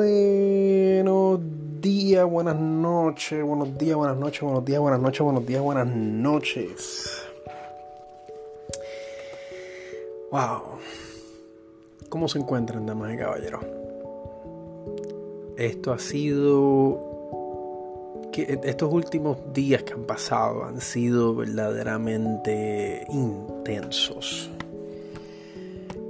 [0.00, 1.40] Buenos
[1.82, 7.22] días, buenas noches, buenos días, buenas noches, buenos días, buenas noches, buenos días, buenas noches.
[10.30, 10.78] Wow.
[12.08, 13.60] ¿Cómo se encuentran, damas y caballeros?
[15.58, 16.98] Esto ha sido
[18.32, 24.50] estos últimos días que han pasado han sido verdaderamente intensos.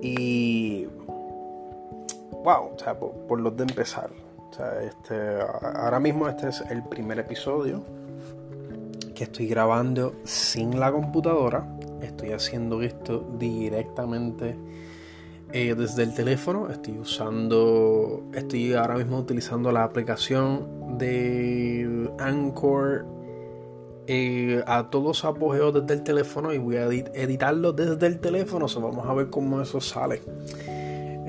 [0.00, 0.86] Y
[2.50, 4.10] wow, o sea, por, los de empezar.
[4.50, 5.40] O sea, este,
[5.76, 7.82] ahora mismo este es el primer episodio
[9.14, 11.66] que estoy grabando sin la computadora.
[12.02, 14.56] Estoy haciendo esto directamente
[15.52, 16.68] eh, desde el teléfono.
[16.70, 23.06] Estoy usando, estoy ahora mismo utilizando la aplicación de Anchor
[24.06, 28.66] eh, a todos apogeos desde el teléfono y voy a editarlo desde el teléfono.
[28.66, 30.22] So, vamos a ver cómo eso sale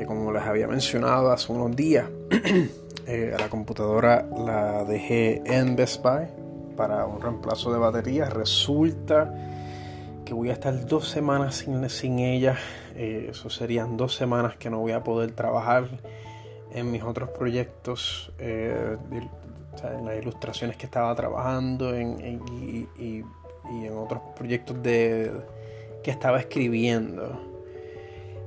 [0.06, 2.08] como les había mencionado hace unos días,
[3.08, 6.28] eh, la computadora la dejé en Best Buy
[6.76, 8.26] para un reemplazo de batería.
[8.26, 9.34] Resulta
[10.26, 12.58] que voy a estar dos semanas sin, sin ella.
[12.96, 15.88] Eh, eso serían dos semanas que no voy a poder trabajar
[16.74, 18.98] en mis otros proyectos, eh,
[19.84, 23.26] en las ilustraciones que estaba trabajando y,
[23.70, 25.32] en otros proyectos de,
[26.04, 27.51] que estaba escribiendo.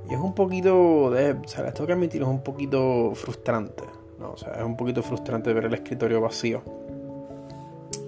[0.08, 3.84] Y es un poquito, de, o sea, les tengo que admitir, es un poquito frustrante.
[4.18, 4.32] ¿no?
[4.32, 6.62] O sea, es un poquito frustrante ver el escritorio vacío.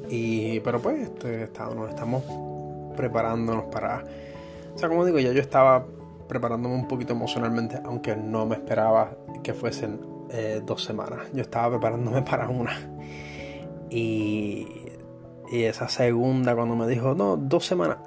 [0.09, 2.23] Y, pero pues, este, estamos, estamos
[2.97, 4.05] preparándonos para...
[4.75, 5.87] O sea, como digo, ya yo estaba
[6.29, 10.01] preparándome un poquito emocionalmente, aunque no me esperaba que fuesen
[10.31, 11.29] eh, dos semanas.
[11.33, 12.73] Yo estaba preparándome para una.
[13.89, 14.67] Y,
[15.51, 17.99] y esa segunda, cuando me dijo, no, dos semanas,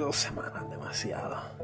[0.00, 1.57] dos semanas, demasiado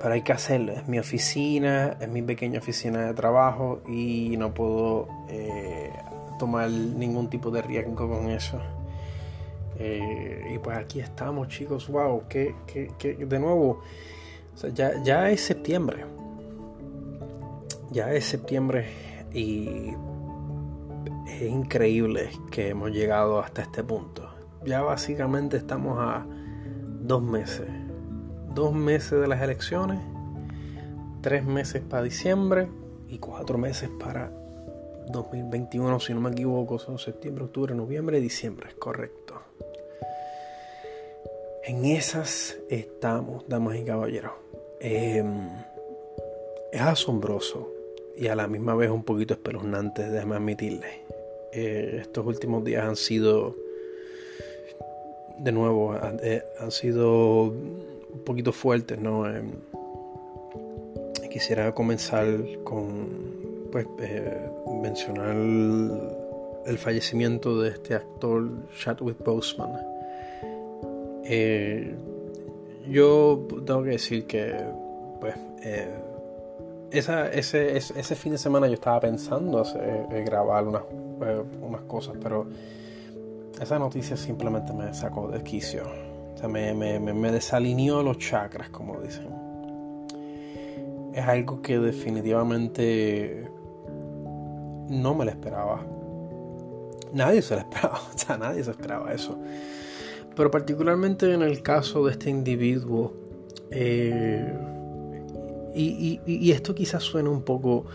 [0.00, 0.72] pero hay que hacerlo.
[0.72, 5.92] Es mi oficina, es mi pequeña oficina de trabajo y no puedo eh,
[6.38, 8.60] tomar ningún tipo de riesgo con eso.
[9.78, 11.86] Eh, y pues aquí estamos, chicos.
[11.88, 12.54] Wow, que,
[13.18, 13.82] de nuevo,
[14.72, 16.06] ya, ya es septiembre.
[17.90, 18.86] Ya es septiembre
[19.34, 19.90] y
[21.28, 24.30] es increíble que hemos llegado hasta este punto.
[24.64, 26.24] Ya básicamente estamos a
[27.02, 27.68] dos meses
[28.54, 29.98] dos meses de las elecciones,
[31.20, 32.68] tres meses para diciembre
[33.08, 34.30] y cuatro meses para
[35.10, 39.42] 2021, si no me equivoco, son septiembre, octubre, noviembre, diciembre, es correcto.
[41.64, 44.32] En esas estamos, damas y caballeros.
[44.80, 45.48] Em,
[46.72, 47.70] es asombroso
[48.16, 51.02] y a la misma vez un poquito espeluznante, déjame admitirle.
[51.52, 53.56] Eh, estos últimos días han sido,
[55.38, 57.52] de nuevo, eh, han sido
[58.12, 59.28] un poquito fuertes, ¿no?
[59.28, 59.52] Em,
[61.30, 62.26] quisiera comenzar
[62.64, 63.08] con,
[63.72, 64.50] pues, eh,
[64.82, 65.34] mencionar
[66.66, 69.70] el, fallecimiento de este actor Chadwick Boseman.
[71.24, 71.94] Eh,
[72.88, 74.54] yo tengo que decir que,
[75.20, 75.88] pues, eh,
[76.90, 80.82] esa, ese, ese, fin de semana yo estaba pensando hacer, grabar unas,
[81.62, 82.46] unas cosas, pero
[83.60, 86.09] esa noticia simplemente me sacó de quicio
[86.48, 89.28] me, me, desalineó los chakras, como dicen.
[91.14, 93.50] Es algo que definitivamente
[94.88, 95.84] no me lo esperaba.
[97.12, 99.38] Nadie se lo esperaba, o sea, nadie se esperaba eso.
[100.36, 103.12] Pero particularmente en el caso de este individuo,
[103.70, 104.52] eh,
[105.74, 107.86] y, esto quizás suena un poco,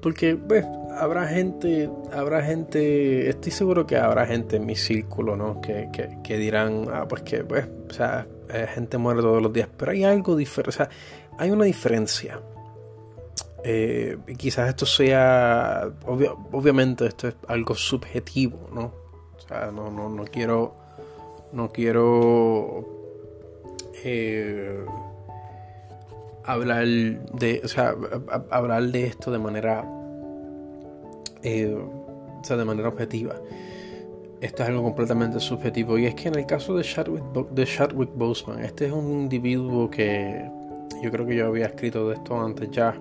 [0.00, 0.64] porque pues,
[0.98, 5.60] habrá gente, habrá gente, estoy seguro que habrá gente en mi círculo, ¿no?
[5.60, 5.88] Que,
[6.22, 8.26] que, dirán, ah, pues que, pues, o sea,
[8.74, 10.88] gente muere todos los días, pero hay algo diferente, o sea,
[11.38, 12.40] hay una diferencia.
[13.64, 18.92] Eh, quizás esto sea, obviamente esto es algo subjetivo, ¿no?
[19.36, 20.74] O sea, no, no, no quiero,
[21.52, 22.84] no quiero
[24.04, 24.84] eh,
[26.44, 27.94] hablar de, o sea,
[28.50, 29.97] hablar de esto de manera
[31.42, 33.34] eh, o sea, de manera objetiva.
[34.40, 35.98] Esto es algo completamente subjetivo.
[35.98, 39.90] Y es que en el caso de Chadwick, de Chadwick Boseman, este es un individuo
[39.90, 40.48] que
[41.02, 42.94] yo creo que yo había escrito de esto antes ya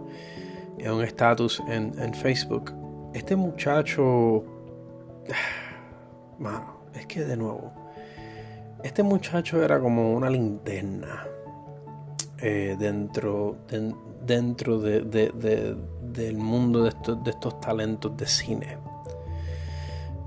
[0.78, 2.74] en un estatus en, Facebook.
[3.14, 4.44] Este muchacho,
[6.40, 7.72] mano, es que de nuevo,
[8.84, 11.26] este muchacho era como una linterna
[12.40, 13.58] eh, dentro,
[14.28, 18.78] dentro de, del mundo de estos, de estos talentos de cine.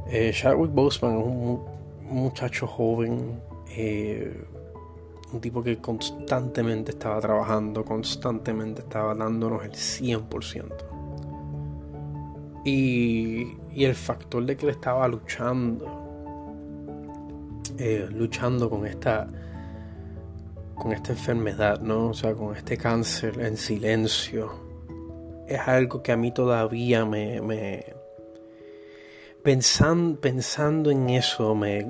[0.09, 1.65] Eh, Chadwick Boseman es un
[2.11, 3.41] muchacho joven,
[3.77, 4.45] eh,
[5.33, 10.67] un tipo que constantemente estaba trabajando, constantemente estaba dándonos el 100%.
[12.65, 15.87] Y, y el factor de que él estaba luchando,
[17.79, 19.29] eh, luchando con esta,
[20.81, 22.09] con esta enfermedad, ¿no?
[22.09, 24.51] O sea, con este cáncer en silencio,
[25.47, 27.85] es algo que a mí todavía me, me
[29.43, 31.87] pensando, en eso, me,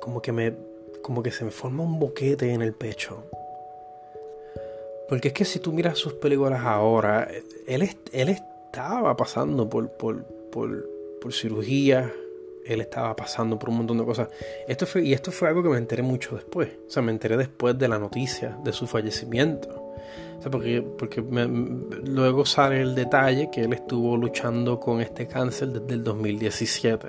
[0.00, 0.54] como que me,
[1.02, 3.24] como que se me forma un boquete en el pecho.
[5.08, 7.28] Porque es que si tú miras sus películas ahora,
[7.66, 10.88] él, estaba pasando por, por, por,
[11.20, 12.12] por cirugía,
[12.64, 14.28] él estaba pasando por un montón de cosas.
[14.66, 16.70] Esto fue, y esto fue algo que me enteré mucho después.
[16.86, 19.92] O sea, me enteré después de la noticia de su fallecimiento.
[20.38, 25.68] O sea, porque, porque luego sale el detalle que él estuvo luchando con este cáncer
[25.68, 27.08] desde el 2017.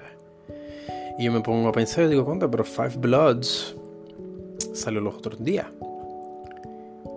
[1.17, 2.49] Y yo me pongo a pensar y digo, ¿cuánto?
[2.51, 3.75] Pero Five Bloods
[4.73, 5.67] salió los otros días.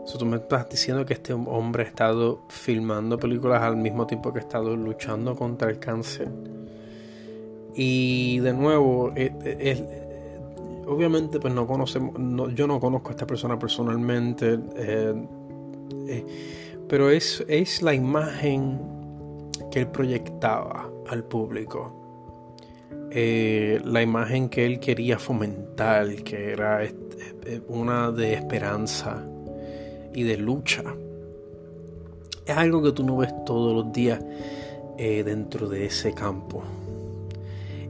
[0.07, 4.33] So, tú me estás diciendo que este hombre ha estado filmando películas al mismo tiempo
[4.33, 6.29] que ha estado luchando contra el cáncer.
[7.81, 10.41] Y de nuevo, eh, eh,
[10.89, 12.13] obviamente pues no conocemos,
[12.53, 16.25] yo no conozco a esta persona personalmente, eh,
[16.89, 18.81] pero es, es la imagen
[19.71, 21.95] que él proyectaba al público.
[23.13, 26.81] la imagen que él quería fomentar, que era
[27.69, 29.25] una de esperanza,
[30.13, 30.83] y de lucha.
[32.45, 34.21] Es algo que tú no ves todos los días
[34.97, 36.65] dentro de ese campo.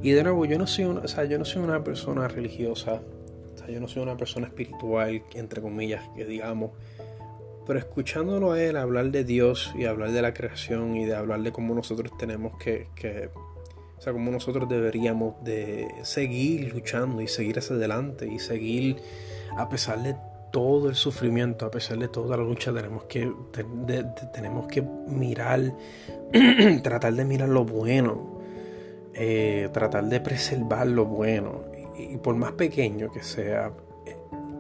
[0.03, 3.01] Y de nuevo, yo no soy una, o sea, yo no soy una persona religiosa,
[3.55, 6.73] o sea, yo no soy una persona espiritual, entre comillas, que digamos.
[7.67, 11.43] Pero escuchándolo a él hablar de Dios y hablar de la creación y de hablar
[11.43, 13.31] de cómo nosotros tenemos que, que
[13.99, 18.97] o sea, cómo nosotros deberíamos de seguir luchando y seguir hacia adelante y seguir
[19.57, 20.15] a pesar de
[20.51, 23.31] todo el sufrimiento, a pesar de toda la lucha, tenemos que,
[24.33, 25.75] tenemos que mirar,
[26.83, 28.38] tratar de mirar lo bueno,
[29.21, 31.63] eh, tratar de preservar lo bueno,
[31.97, 33.73] y, por más pequeño que sea.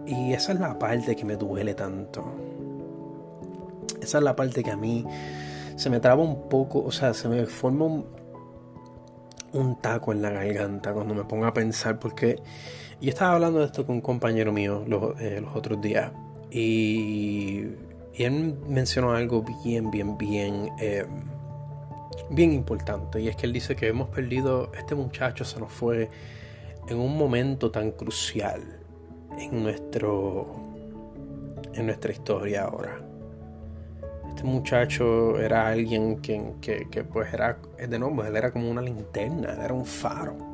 [0.04, 2.24] Y esa es la parte que me duele tanto.
[4.00, 5.04] Esa es la parte que a mí
[5.76, 8.06] se me traba un poco, o sea, se me forma un,
[9.52, 12.40] un taco en la garganta cuando me pongo a pensar, porque
[13.00, 16.10] yo estaba hablando de esto con un compañero mío los, eh, otros días
[16.50, 17.66] y,
[18.14, 21.06] él mencionó algo bien, bien, bien, eh,
[22.30, 26.08] bien importante y es que él dice que hemos perdido, este muchacho se nos fue
[26.88, 28.62] en un momento tan crucial
[29.38, 30.56] en nuestro
[31.74, 32.98] en nuestra historia ahora.
[34.28, 38.82] Este muchacho era alguien que, que, que pues era, de nuevo, él era como una
[38.82, 40.48] linterna, era un faro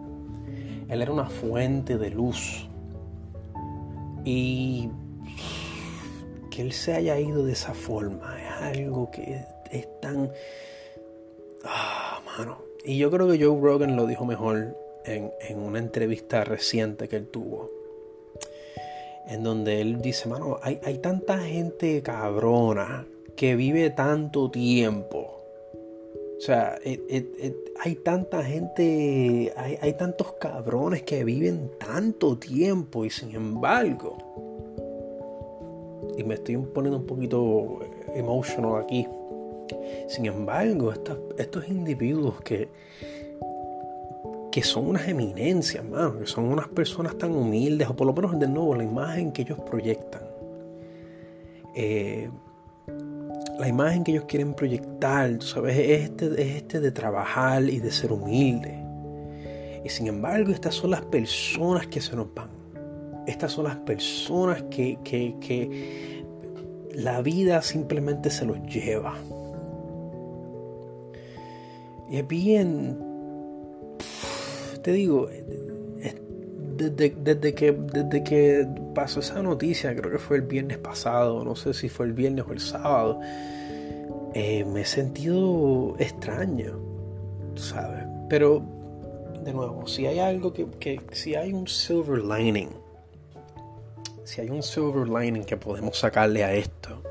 [0.89, 2.69] él era una fuente de luz.
[4.25, 4.89] Y
[6.51, 10.31] que Él se haya ido de esa forma es algo que es tan...
[11.65, 12.59] Ah, mano.
[12.85, 17.17] Y yo creo que Joe Rogan lo dijo mejor en, en una entrevista reciente que
[17.17, 17.71] él tuvo.
[19.27, 23.07] En donde él dice, mano, hay, hay tanta gente cabrona
[23.37, 25.35] que vive tanto tiempo
[26.37, 26.79] o sea,
[27.81, 34.19] hay tanta gente, hay, tantos cabrones que viven tanto tiempo y sin embargo,
[36.19, 37.79] y me estoy poniendo un poquito
[38.15, 39.07] emotional aquí,
[40.09, 40.93] sin embargo,
[41.37, 42.69] estos, individuos que,
[44.51, 45.85] que son unas eminencias,
[46.19, 49.43] que son unas personas tan humildes, o por lo menos de nuevo la imagen que
[49.43, 50.23] ellos proyectan.
[51.75, 52.31] Eh,
[53.59, 57.79] la imagen que ellos quieren proyectar, tú sabes, es este, es este de trabajar y
[57.81, 58.81] de ser humilde.
[59.85, 62.49] Y sin embargo, estas son las personas que se nos van.
[63.27, 66.15] Estas son las personas que, que
[66.95, 69.15] la vida simplemente se los lleva.
[72.11, 72.99] Y es bien,
[74.83, 75.29] te digo,
[76.77, 81.55] desde, desde, que, desde que pasó esa noticia, creo que fue el viernes pasado, no
[81.55, 83.21] sé si fue el viernes o el sábado,
[84.35, 86.79] eh, me he sentido extraño,
[87.55, 88.05] ¿sabes?
[88.29, 88.63] Pero,
[89.45, 92.71] de nuevo, si hay algo que, que, si hay un silver lining,
[94.25, 97.03] si hay un silver lining que podemos sacarle a esto,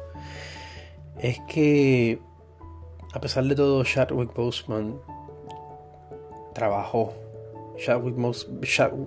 [1.19, 2.19] es que,
[3.13, 4.99] a pesar de todo, Chadwick Boseman
[6.53, 7.13] trabajó
[7.77, 8.15] Chadwick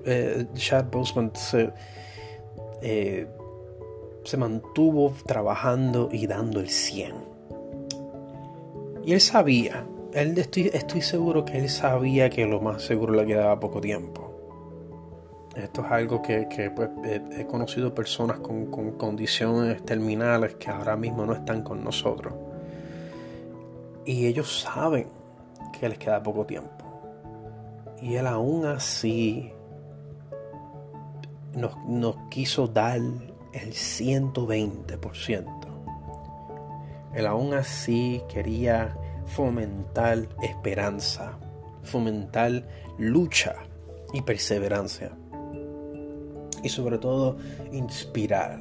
[0.05, 0.47] eh,
[0.91, 1.73] Boseman se,
[2.83, 3.27] eh,
[4.25, 7.15] se mantuvo trabajando y dando el 100.
[9.05, 13.81] Y él sabía, estoy, seguro que él sabía que lo más seguro le quedaba poco
[13.81, 14.33] tiempo.
[15.55, 16.91] Esto es algo que, pues,
[17.39, 22.35] he, conocido personas con, condiciones terminales que ahora mismo no están con nosotros.
[24.07, 25.09] Y ellos saben
[25.79, 26.71] que les queda poco tiempo.
[28.01, 29.53] Y él aún así
[31.55, 35.45] nos, quiso dar el 120%.
[37.15, 41.39] Él aún así quería fomentar esperanza,
[41.83, 42.63] fomentar
[42.99, 43.57] lucha
[44.13, 45.17] y perseverancia.
[46.63, 47.39] Y sobre todo
[47.73, 48.61] inspirar.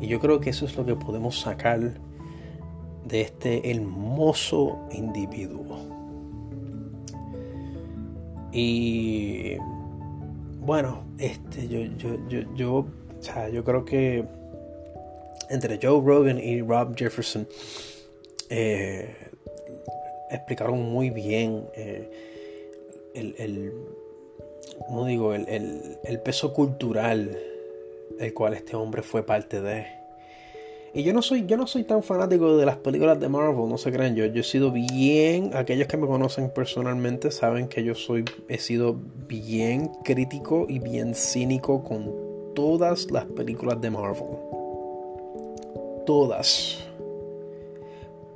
[0.00, 2.00] Y yo creo que eso es lo que podemos sacar
[3.06, 5.78] de este hermoso individuo.
[8.52, 9.56] Y
[10.60, 14.24] bueno, este, yo, yo, yo, yo, o sea, yo creo que
[15.50, 17.46] entre Joe Rogan y Rob Jefferson
[18.50, 19.14] eh,
[20.30, 22.10] explicaron muy bien eh,
[23.14, 23.72] el, el,
[25.06, 25.34] digo?
[25.34, 27.36] El, el, peso cultural
[28.18, 29.86] el cual este hombre fue parte de.
[30.96, 33.76] Y yo no soy, yo no soy tan fanático de las películas de Marvel, no
[33.76, 34.14] se crean.
[34.14, 38.58] Yo, yo he sido bien, aquellos que me conocen personalmente saben que yo soy, he
[38.58, 38.96] sido
[39.26, 42.12] bien crítico y bien cínico con
[42.54, 44.38] todas las películas de Marvel.
[46.06, 46.78] Todas.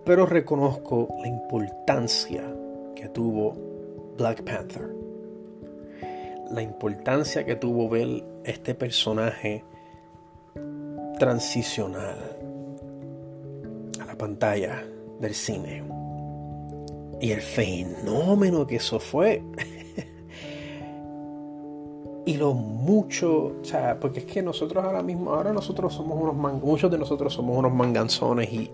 [0.04, 2.42] Pero reconozco la importancia
[2.96, 3.56] que tuvo
[4.16, 4.90] Black Panther.
[6.50, 9.64] La importancia que tuvo ver este personaje
[11.20, 12.37] transicional
[14.18, 14.84] pantalla
[15.20, 15.82] del cine.
[17.20, 19.42] Y el fenómeno que eso fue.
[22.26, 26.36] y lo mucho, o sea, porque es que nosotros ahora mismo, ahora nosotros somos unos
[26.36, 28.70] man, muchos de nosotros somos unos manganzones y,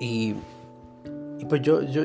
[0.00, 0.34] y,
[1.48, 2.02] pues yo, yo,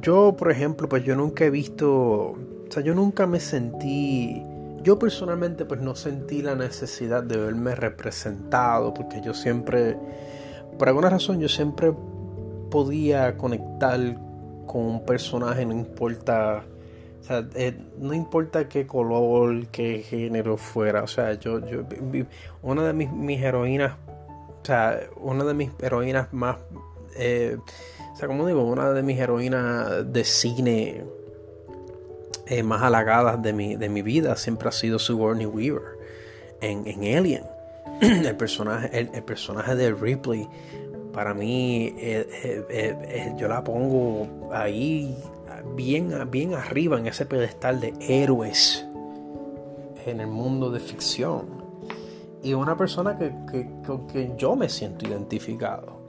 [0.00, 2.36] yo, por ejemplo, pues yo nunca he visto, o
[2.70, 4.42] sea, yo nunca me sentí,
[4.82, 9.98] yo personalmente pues no sentí la necesidad de verme representado, porque yo siempre,
[10.78, 11.92] por alguna razón, yo siempre
[12.70, 13.98] podía conectar
[14.66, 16.62] con un personaje, no importa,
[17.56, 21.02] eh, no importa qué color, qué género fuera.
[21.02, 21.82] O sea, yo, yo
[22.62, 23.94] una de mis, heroínas,
[24.62, 26.58] o sea, una de mis heroínas más,
[27.16, 27.56] eh,
[28.12, 31.04] o sea, como digo, una de mis heroínas de cine
[32.46, 35.98] eh, más halagadas de mi, de mi vida siempre ha sido Sigourney Weaver
[36.60, 37.44] en, en Alien.
[38.00, 40.48] El personaje, el personaje de Ripley
[41.12, 45.16] para mí eh, eh, eh, yo la pongo ahí
[45.74, 48.86] bien, bien arriba en ese pedestal de héroes
[50.06, 51.60] en el mundo de ficción.
[52.42, 53.32] Y una persona que,
[53.86, 56.00] con que yo me siento identificado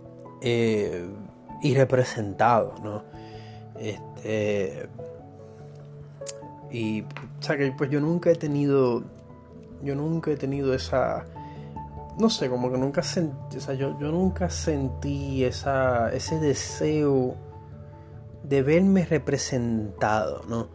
[0.42, 3.04] y representado, ¿no?
[3.78, 4.88] Este,
[6.72, 9.04] y, o que pues yo nunca he tenido,
[9.84, 11.26] yo nunca he tenido esa
[12.20, 17.36] no sé, como que nunca sentí, o yo, nunca sentí esa, ese deseo
[18.44, 20.70] de verme representado, ¿no?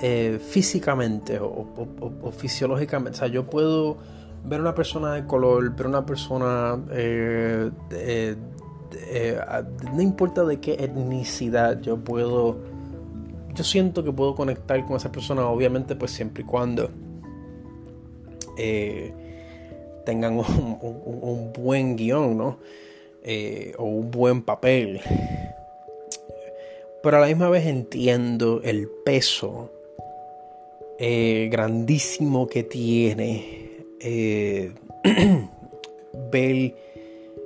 [0.00, 3.16] Eh, físicamente o, fisiológicamente.
[3.16, 3.96] O sea, yo puedo
[4.44, 7.70] ver una persona de color, ver una persona, eh,
[9.92, 12.58] no importa de qué etnicidad, yo puedo,
[13.54, 16.90] yo siento que puedo conectar con esa persona, obviamente, pues siempre y cuando.
[18.56, 19.27] Eh,
[20.08, 22.58] tengan un, buen guion, ¿no?
[23.22, 25.02] Eh, o un buen papel.
[27.02, 29.70] Pero a la misma vez entiendo el peso
[30.98, 34.72] eh, grandísimo que tiene eh,
[36.32, 36.74] ver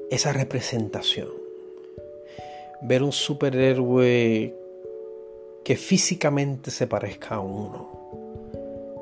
[0.09, 1.31] esa representación.
[2.81, 4.55] Ver un superhéroe
[5.65, 7.91] que físicamente se parezca a uno.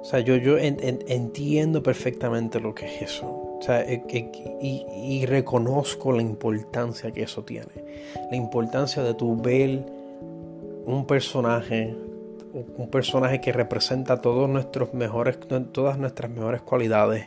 [0.00, 3.49] O sea, yo, yo entiendo perfectamente lo que es eso.
[3.68, 4.30] Eh,
[4.62, 7.68] y, reconozco la importancia que eso tiene.
[8.30, 9.84] La importancia de tu ver
[10.86, 11.94] un personaje,
[12.76, 15.38] un personaje que representa todos nuestros mejores,
[15.72, 17.26] todas nuestras mejores cualidades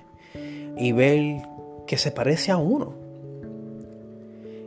[0.77, 1.41] y ver
[1.85, 2.93] que se parece a uno.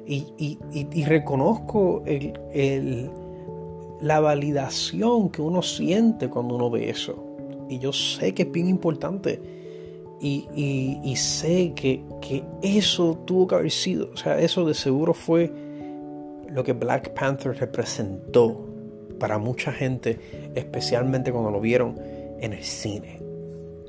[0.06, 2.04] Y, reconozco
[4.00, 7.24] la validación que uno siente cuando uno ve eso.
[7.68, 9.55] Y yo sé que es bien importante
[10.20, 12.02] y, sé que,
[12.62, 15.52] eso tuvo que haber sido, o sea, eso de seguro fue
[16.48, 18.64] lo que Black Panther representó
[19.18, 21.98] para mucha gente, especialmente cuando lo vieron
[22.40, 23.20] en el cine.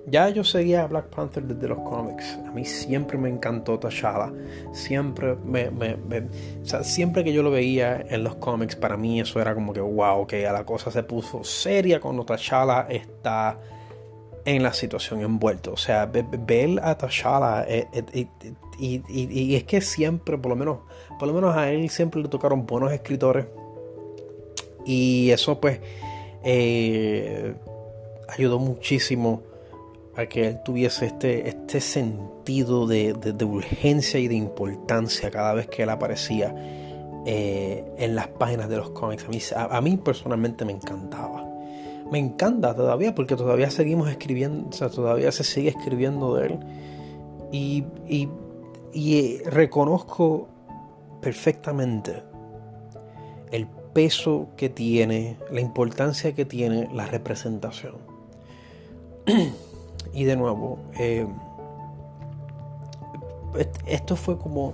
[0.10, 2.39] Ya yo seguía a Black Panther desde los cómics.
[2.48, 4.31] A mí siempre me encantó T'Challa.
[4.72, 5.69] Siempre me,
[6.63, 10.25] siempre que yo lo veía en los cómics, para mí eso era como que wow,
[10.25, 13.60] que ya la cosa se puso seria cuando T'Challa está
[14.48, 15.74] en la situación envuelto.
[15.74, 18.27] O sea, ver a T'Challa eh, eh,
[18.80, 20.80] y, es que siempre, por lo menos,
[21.20, 23.48] por lo menos a él siempre le tocaron buenos escritores
[24.86, 25.82] Y eso pues
[26.44, 27.56] eh,
[28.30, 29.44] ayudó muchísimo
[30.16, 33.13] a que él tuviese este, este sentido de,
[33.44, 36.56] urgencia y de importancia cada vez que él aparecía
[37.25, 39.54] eh, en las páginas de los cómics.
[39.54, 41.47] A mí, personalmente me encantaba.
[42.12, 46.60] Me encanta todavía porque todavía seguimos escribiendo, o sea, todavía se sigue escribiendo de él.
[47.52, 47.86] Y,
[48.94, 50.48] y reconozco
[51.22, 52.24] perfectamente
[53.52, 57.96] el peso que tiene, la importancia que tiene la representación.
[60.14, 61.28] y de nuevo, eh,
[63.86, 64.74] esto fue como,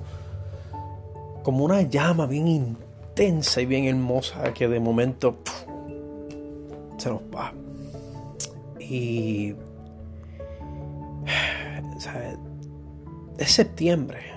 [1.44, 5.38] como una llama bien intensa y bien hermosa que de momento
[6.98, 7.54] se nos va.
[8.80, 9.56] Y
[13.38, 14.34] es septiembre.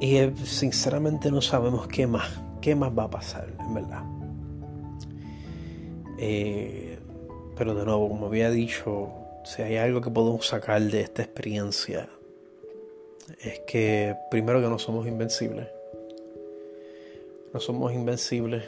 [0.00, 2.28] Y eh, sinceramente no sabemos qué más,
[2.60, 4.02] qué más va a pasar, en verdad.
[6.18, 6.98] Eh,
[7.56, 9.10] pero de nuevo, como había dicho,
[9.44, 12.08] si hay algo que podemos sacar de esta experiencia,
[13.40, 15.68] es que primero que no somos invencibles.
[17.52, 18.64] No somos invencibles.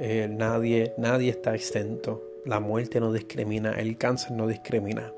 [0.00, 2.22] Eh, nadie, nadie está exento.
[2.46, 5.12] La muerte no discrimina, el cáncer no discrimina.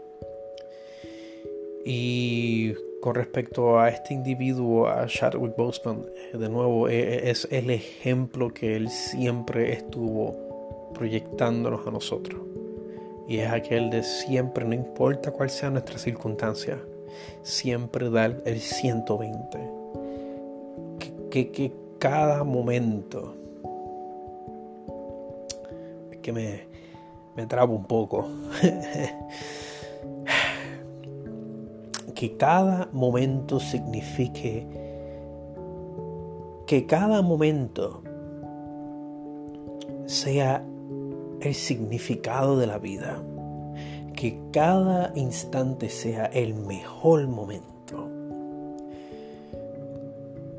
[1.85, 7.71] Y con respecto a este individuo, a Chadwick Boseman, eh, de nuevo, eh, es el
[7.71, 12.43] ejemplo que él siempre estuvo proyectándonos a nosotros
[13.27, 16.79] y es aquel de siempre, no importa cuál sea nuestra circunstancia,
[17.43, 19.59] siempre dar el 120.
[21.31, 23.35] Que, que, cada momento,
[26.23, 26.67] que me,
[27.37, 28.27] me trabo un poco,
[32.15, 34.67] que cada momento signifique,
[36.67, 38.03] que cada momento
[40.07, 40.65] sea
[41.41, 43.23] el significado de la vida.
[44.15, 48.09] Que cada instante sea el mejor momento.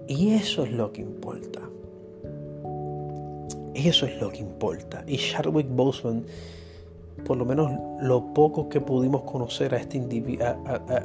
[0.08, 1.62] Y eso es lo que importa.
[3.74, 5.04] Eso es lo que importa.
[5.08, 6.26] Y Chadwick Boseman,
[7.26, 10.02] por lo menos lo poco que pudimos conocer a este,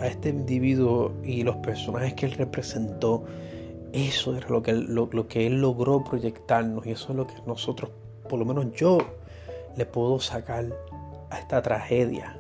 [0.03, 3.25] este individuo y los personajes que él representó,
[3.93, 7.91] eso era lo que, lo que él logró proyectarnos y eso es lo que nosotros,
[8.29, 8.99] por lo menos yo,
[9.77, 10.67] le puedo sacar
[11.31, 12.39] a esta tragedia.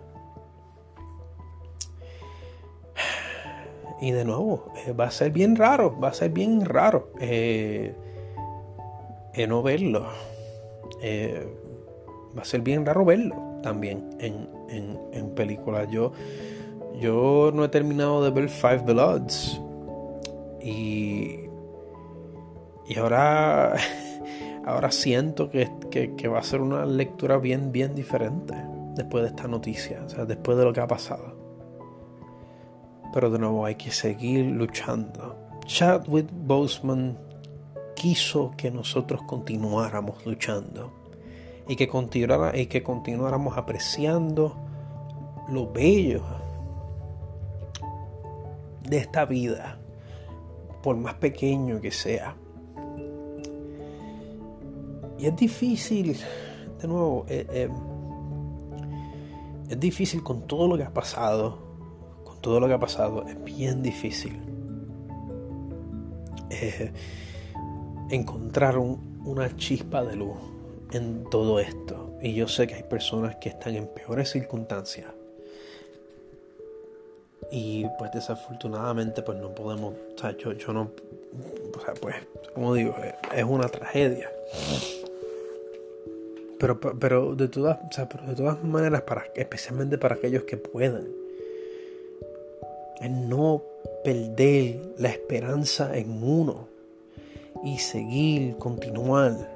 [4.00, 7.96] Y de nuevo, eh, va a ser bien raro, va a ser bien raro eh,
[9.38, 10.06] eh no verlo.
[11.00, 11.46] Eh,
[12.36, 14.48] va a ser bien raro verlo también en,
[15.12, 15.88] en, películas.
[15.90, 16.12] Yo,
[17.00, 19.60] yo no he terminado de ver Five Bloods.
[20.60, 21.36] Y,
[22.88, 23.76] y ahora
[24.68, 28.54] ahora siento que, va a ser una lectura bien, bien diferente
[28.94, 31.36] después de esta noticia, o sea, después de lo que ha pasado.
[33.14, 35.36] Pero de nuevo hay que seguir luchando.
[35.64, 37.16] Chadwick Boseman
[37.98, 40.92] quiso que nosotros continuáramos luchando
[41.66, 44.56] y que, continuara, y que continuáramos apreciando
[45.48, 46.22] lo bello
[48.88, 49.80] de esta vida,
[50.80, 52.36] por más pequeño que sea.
[55.18, 56.16] Y es difícil,
[56.80, 57.68] de nuevo, eh, eh,
[59.68, 61.58] es difícil con todo lo que ha pasado,
[62.24, 64.40] con todo lo que ha pasado, es bien difícil
[66.50, 66.92] eh,
[68.10, 70.38] encontrar una chispa de luz
[70.92, 72.14] en todo esto.
[72.22, 75.12] Y yo sé que hay personas que están en peores circunstancias.
[77.50, 80.90] Y pues desafortunadamente pues no podemos, o sea, yo, yo no,
[81.76, 82.16] o sea, pues
[82.54, 82.94] como digo,
[83.34, 84.30] es una tragedia.
[86.58, 91.06] Pero, pero, de todas, de todas maneras, para, especialmente para aquellos que puedan,
[93.00, 93.62] es no
[94.02, 96.66] perder la esperanza en uno
[97.62, 99.50] y seguir, continuar,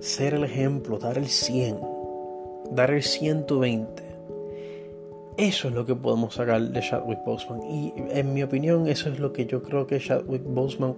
[0.00, 1.78] ser el ejemplo, dar el 100,
[2.70, 4.02] dar el 120.
[5.36, 7.62] Eso es lo que podemos sacar de Chadwick Boseman.
[7.62, 10.94] Y en mi opinión, eso es lo que yo creo que Chadwick Boseman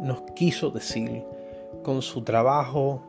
[0.00, 1.24] nos quiso decir
[1.82, 3.02] con su trabajo,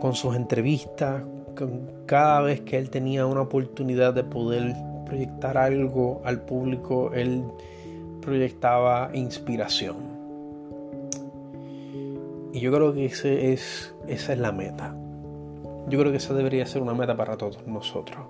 [0.00, 1.24] con, sus entrevistas,
[1.56, 4.74] con cada vez que él tenía una oportunidad de poder
[5.06, 7.44] proyectar algo al público, él
[8.22, 9.96] proyectaba inspiración.
[12.54, 14.96] Y yo creo que ese es, esa es la meta.
[15.88, 18.24] Yo creo que esa debería ser una meta para todos nosotros.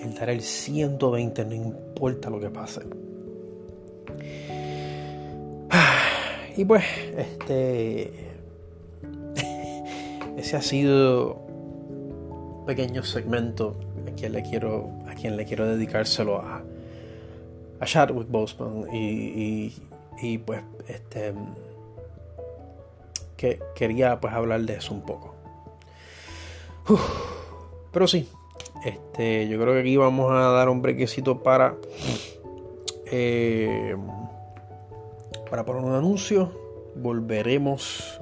[0.00, 2.82] El dar el 120 no importa lo que pase.
[6.56, 6.84] y pues,
[7.16, 8.12] este.
[10.36, 16.38] Ese ha sido un pequeño segmento a quien le quiero, a quien le quiero dedicárselo
[16.38, 16.63] a,
[17.84, 19.72] a Chadwick Boseman y,
[20.20, 21.34] y, pues este
[23.36, 25.34] que quería pues hablar de eso un poco.
[27.92, 28.28] pero sí,
[28.84, 31.76] este, yo creo que aquí vamos a dar un brequecito para
[33.06, 33.96] eh,
[35.50, 36.50] para poner un anuncio.
[36.96, 38.20] Volveremos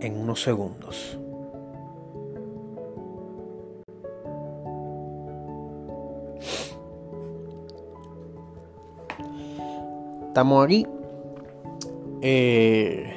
[0.00, 1.19] en unos segundos.
[10.40, 10.86] Estamos aquí.
[12.22, 13.14] Eh,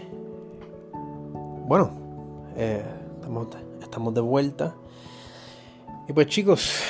[1.65, 1.91] bueno,
[2.57, 2.83] eh,
[3.15, 3.47] estamos,
[3.81, 4.75] estamos de vuelta.
[6.09, 6.81] Y pues chicos,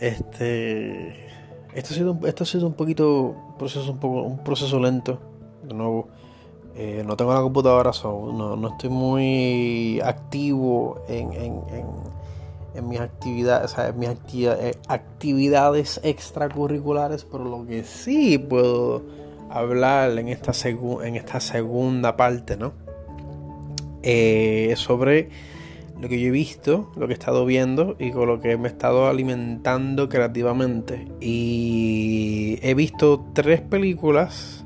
[0.00, 1.28] este
[1.74, 5.20] esto ha sido, esto ha sido un poquito, proceso un poco, un proceso lento.
[5.62, 6.08] De nuevo,
[6.74, 11.62] eh, no tengo la computadora, no, no, estoy muy activo en, en,
[12.74, 20.28] en, mis actividades, mis actividades, eh, actividades extracurriculares, pero lo que sí puedo hablar en
[20.28, 22.72] esta, en esta segunda parte, ¿no?
[24.02, 25.28] Eh, sobre
[26.00, 28.68] lo que yo he visto, lo que he estado viendo y con lo que me
[28.68, 31.08] he estado alimentando creativamente.
[31.20, 34.64] Y he visto tres películas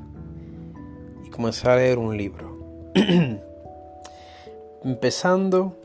[1.25, 2.91] y comencé a leer un libro.
[4.83, 5.75] Empezando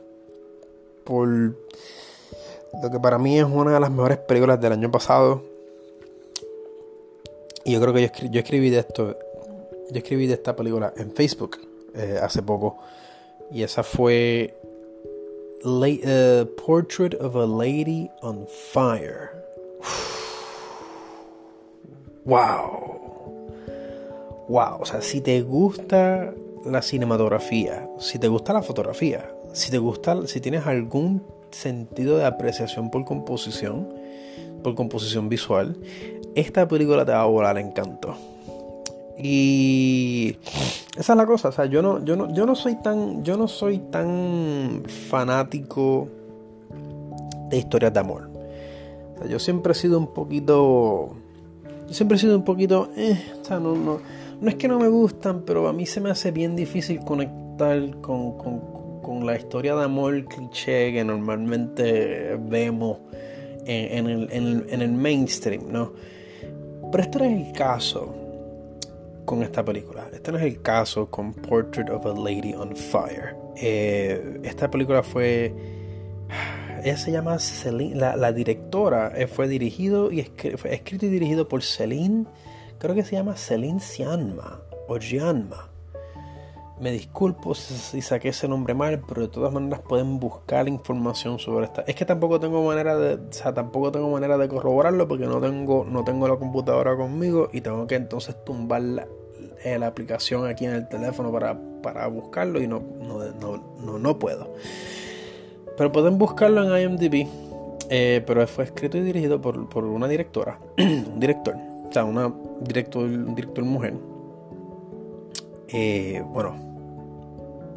[1.03, 5.43] por lo que para mí es una de las mejores películas del año pasado.
[7.69, 8.01] Y yo creo que
[8.31, 9.15] yo, escribí, de esto,
[9.91, 11.59] yo escribí de esta película en Facebook
[11.93, 12.79] eh, hace poco.
[13.51, 14.55] Y esa fue
[15.63, 19.29] La Portrait of a Lady on Fire.
[22.25, 23.45] Wow.
[24.47, 24.81] Wow.
[24.81, 26.33] O sea, si te gusta
[26.65, 32.25] la cinematografía, si te gusta la fotografía, si te gusta, si tienes algún sentido de
[32.25, 33.98] apreciación por composición,
[34.59, 35.77] por composición visual,
[36.35, 38.15] esta película te va a volar encanto.
[39.21, 40.37] Y
[40.97, 43.35] esa es la cosa, o sea, yo no, yo no, yo no soy tan, yo
[43.35, 46.07] no soy tan fanático
[47.49, 48.29] de historias de amor.
[49.15, 51.17] O sea, yo siempre he sido un poquito,
[51.87, 53.99] yo siempre he sido un poquito, eh, o sea, no, no,
[54.39, 57.99] no es que no me gustan, pero a mí se me hace bien difícil conectar
[57.99, 58.61] con, con,
[59.01, 62.99] con la historia de amor cliché que normalmente vemos
[63.69, 64.27] en, el,
[64.69, 65.93] en, el mainstream, ¿no?
[66.91, 68.15] Pero esto no es el caso
[69.25, 70.09] con esta película.
[70.11, 73.35] Este no es el caso con Portrait of a Lady on Fire.
[73.55, 75.53] Eh, esta película fue.
[76.83, 77.95] Ella se llama Celine.
[77.95, 80.23] La, directora eh, fue dirigido y
[80.57, 82.25] fue escrito y dirigido por Celine.
[82.79, 85.68] Creo que se llama Celine Sianma o Gianma.
[86.79, 91.65] Me disculpo si saqué ese nombre mal, pero de todas maneras pueden buscar información sobre
[91.65, 91.81] esta.
[91.81, 95.41] Es que tampoco tengo manera de, o sea, tampoco tengo manera de corroborarlo porque no
[95.41, 99.07] tengo, no tengo la computadora conmigo y tengo que entonces tumbar la,
[99.63, 104.53] eh, la aplicación aquí en el teléfono para, buscarlo y no, no, no, puedo.
[105.75, 107.27] Pero pueden buscarlo en IMDb.
[107.91, 113.03] Eh, pero fue escrito y dirigido por, una directora, un director, o sea, una director,
[113.03, 113.95] un director mujer.
[115.69, 116.68] Eh, bueno,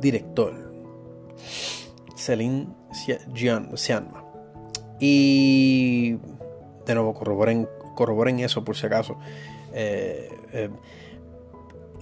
[0.03, 0.53] director,
[2.17, 2.69] Celine
[3.75, 4.25] Sianma.
[5.01, 6.19] Y
[6.87, 9.17] de nuevo, corroboren, corroboren eso por si acaso.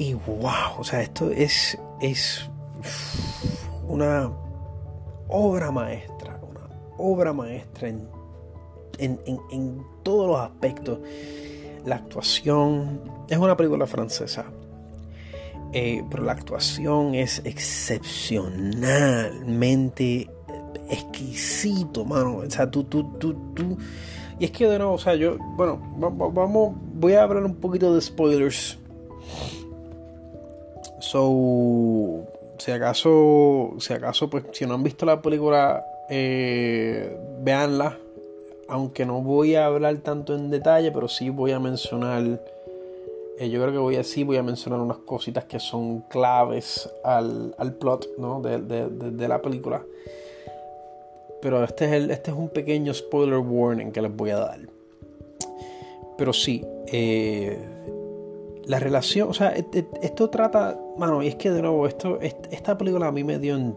[0.00, 2.48] Y wow, o sea, esto es, es
[3.86, 4.32] una
[5.28, 6.60] obra maestra, una
[6.96, 8.08] obra maestra en,
[8.98, 11.00] en, todos los aspectos.
[11.84, 14.46] La actuación es una película francesa,
[15.72, 20.28] eh, pero la actuación es excepcionalmente
[20.88, 22.38] exquisito, mano.
[22.38, 23.78] O sea, tú, tú, tú, tú.
[24.38, 27.94] Y es que de nuevo, o sea, yo, bueno, vamos, voy a hablar un poquito
[27.94, 28.78] de spoilers
[31.00, 32.26] So,
[32.58, 37.96] si acaso, si acaso, pues si no han visto la película, eh, véanla.
[38.68, 42.40] Aunque no voy a hablar tanto en detalle, pero sí voy a mencionar.
[43.40, 46.90] Eh, yo creo que voy a, sí voy a mencionar unas cositas que son claves
[47.02, 48.42] al, plot ¿no?
[48.42, 49.82] de, la película.
[51.40, 54.60] Pero este es, el, este es un pequeño spoiler warning que les voy a dar.
[56.18, 57.58] Pero sí, eh,
[58.66, 59.54] la relación, o sea,
[60.02, 63.56] esto trata, mano, y es que de nuevo, esto, esta película a mí me dio
[63.56, 63.74] en,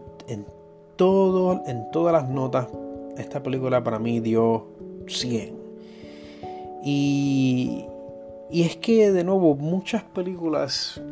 [0.96, 2.68] todo, en todas las notas,
[3.16, 4.66] esta película para mí dio
[5.06, 5.56] 100.
[6.84, 7.86] Y,
[8.54, 11.02] y es que de nuevo, muchas películas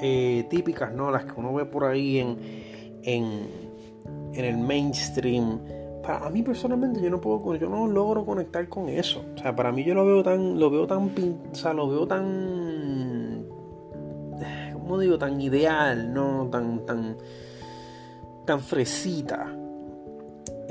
[0.00, 1.10] eh, típicas, ¿no?
[1.10, 2.38] Las que uno ve por ahí en,
[3.02, 3.48] en,
[4.32, 5.58] en el mainstream.
[6.00, 9.24] Para a mí personalmente yo no puedo, yo no logro conectar con eso.
[9.34, 11.10] O sea, para mí yo lo veo tan, lo veo tan,
[11.50, 13.46] o sea, lo veo tan,
[14.72, 15.18] ¿cómo digo?
[15.18, 16.46] Tan ideal, ¿no?
[16.52, 17.16] Tan, tan,
[18.44, 19.52] tan fresita.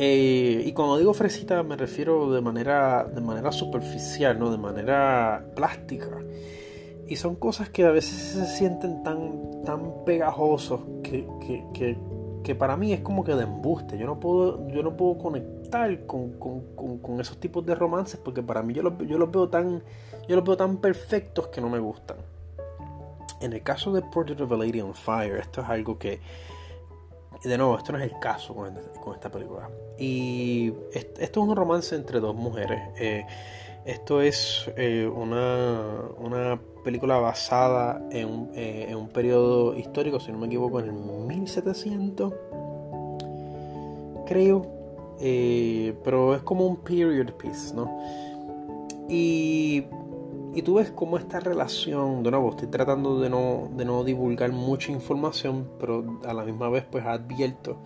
[0.02, 4.50] Eh, y cuando digo fresita me refiero de manera, de manera superficial, ¿no?
[4.50, 6.08] De manera plástica.
[7.06, 11.98] Y son cosas que a veces se sienten tan, tan pegajosos que, que,
[12.44, 13.98] que, para mí es como que de embuste.
[13.98, 18.42] Yo no puedo, yo no puedo conectar con, con, con, esos tipos de romances porque
[18.42, 19.84] para mí yo los, yo los veo tan
[20.30, 22.18] yo los veo tan perfectos que no me gustan.
[23.42, 26.22] En el caso de Portrait of a Lady on Fire, esto es algo que
[27.48, 28.78] de nuevo, esto no es el caso con,
[29.14, 29.70] esta película.
[29.98, 32.82] Y esto es un romance entre dos mujeres.
[32.98, 33.26] Eh,
[33.86, 40.38] esto es eh, una, una, película basada en eh, en un, periodo histórico, si no
[40.38, 42.34] me equivoco, en el 1700,
[44.26, 44.62] creo.
[46.04, 48.00] pero es como un period piece, ¿no?
[49.10, 49.86] Y
[50.60, 54.52] y tú ves cómo esta relación, de nuevo, estoy tratando de no, de no divulgar
[54.52, 57.78] mucha información, pero a la misma vez pues advierto.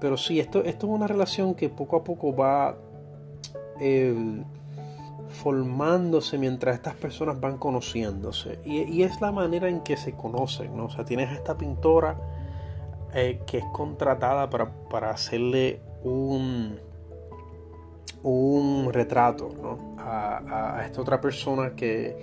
[0.00, 2.76] Pero sí, esto, esto es una relación que poco a poco va
[3.80, 4.42] eh,
[5.28, 8.58] formándose mientras estas personas van conociéndose.
[8.64, 10.86] Y, es la manera en que se conocen, ¿no?
[10.86, 12.16] O sea, tienes a esta pintora
[13.14, 16.76] eh, que es contratada para, para hacerle un
[18.22, 19.89] un retrato ¿no?
[20.10, 22.16] A, esta otra persona que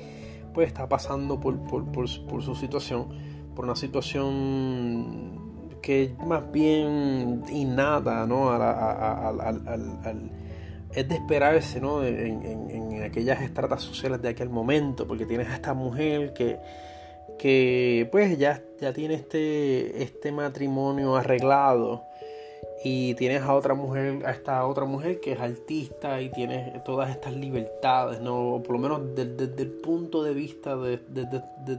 [0.54, 1.58] pues está pasando por,
[2.08, 3.08] su situación,
[3.56, 8.54] por una situación que más bien innata ¿no?
[10.94, 12.04] es de esperarse ¿no?
[12.04, 16.60] en, aquellas estratas sociales de aquel momento, porque tienes a esta mujer que,
[17.38, 22.04] que pues ya, ya tiene este, este matrimonio arreglado
[22.84, 27.10] y tienes a otra mujer, a esta otra mujer que es artista y tienes todas
[27.10, 28.62] estas libertades, ¿no?
[28.66, 31.00] por lo menos desde, el punto de vista de,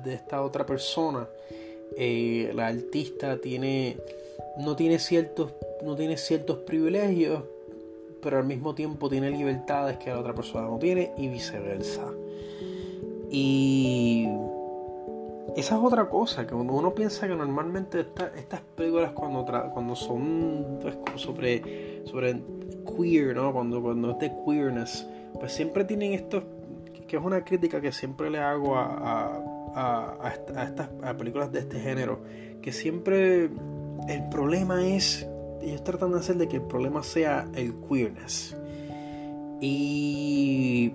[0.06, 1.28] esta otra persona,
[1.96, 3.96] eh, la artista tiene,
[4.58, 7.42] no tiene ciertos, no tiene ciertos privilegios,
[8.20, 12.10] pero al mismo tiempo tiene libertades que la otra persona no tiene y viceversa.
[13.30, 14.26] Y
[15.58, 20.96] esa es otra cosa, que uno piensa que normalmente estas películas cuando, cuando son pues,
[21.16, 22.40] sobre, sobre
[22.86, 23.52] queer, ¿no?
[23.52, 25.04] Cuando, cuando es de queerness,
[25.38, 26.44] pues siempre tienen esto,
[27.08, 29.42] que es una crítica que siempre le hago a,
[29.74, 32.20] a, a, estas películas de este género,
[32.62, 33.50] que siempre
[34.08, 35.26] el problema es,
[35.60, 38.56] ellos tratan de hacer de que el problema sea el queerness.
[39.60, 40.92] Y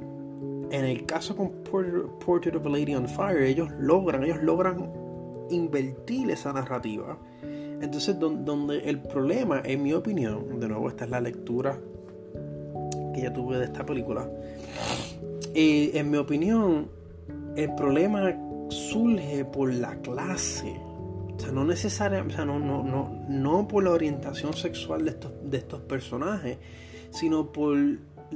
[0.74, 4.90] en el caso con Portrait of a Lady on Fire, ellos logran, ellos logran
[5.52, 7.16] invertir esa narrativa.
[7.44, 11.80] Entonces, donde el problema, en mi opinión, de nuevo, esta es la lectura
[13.14, 14.28] que ya tuve de esta película.
[15.54, 16.90] Eh, en mi opinión,
[17.56, 18.36] el problema
[18.70, 20.74] surge por la clase.
[21.36, 25.12] O sea, no necesariamente, o sea, no, no, no, no por la orientación sexual de
[25.12, 26.58] estos, de estos personajes,
[27.12, 27.78] sino por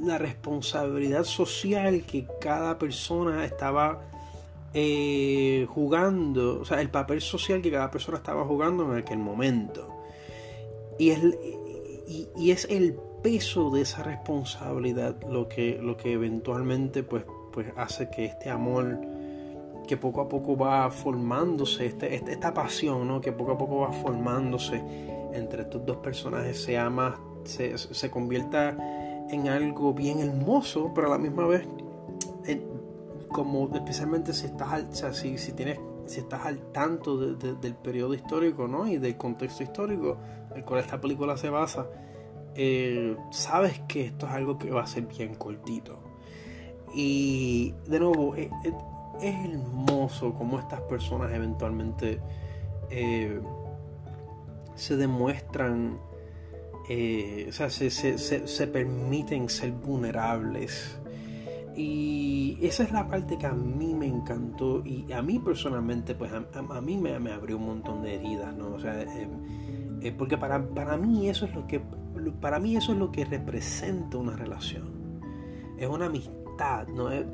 [0.04, 4.00] la responsabilidad social que cada persona estaba
[4.74, 9.94] eh, jugando, o sea, el papel social que cada persona estaba jugando en aquel momento.
[10.98, 11.20] Y es,
[12.06, 18.10] y, es el peso de esa responsabilidad lo que, lo que eventualmente pues, pues hace
[18.10, 19.00] que este amor
[19.86, 23.20] que poco a poco va formándose, este, este, esta pasión ¿no?
[23.20, 24.82] que poco a poco va formándose
[25.32, 28.76] entre estos dos personajes sea más, se, se convierta
[29.30, 31.66] en algo bien hermoso, pero a la misma vez,
[32.46, 32.62] eh,
[33.28, 38.86] como especialmente si estás si, tienes, si estás al tanto del periodo histórico ¿no?
[38.86, 40.16] y del contexto histórico
[40.54, 41.86] el cual esta película se basa,
[42.54, 46.02] eh, sabes que esto es algo que va a ser bien cortito.
[46.94, 48.74] Y de nuevo, eh, es,
[49.20, 52.20] hermoso como estas personas eventualmente
[54.76, 55.98] se demuestran
[56.88, 60.98] eh, o sea, se, se, se, permiten ser vulnerables.
[61.76, 66.32] Y esa es la parte que a mí me encantó y a mí personalmente, pues
[66.32, 68.74] a, mí me, me, abrió un montón de heridas, ¿no?
[68.74, 69.28] O sea, eh,
[70.00, 71.80] eh, porque para, para mí eso es lo que,
[72.40, 75.20] para mí eso es lo que representa una relación.
[75.78, 77.12] Es una amistad, ¿no?
[77.12, 77.26] Es,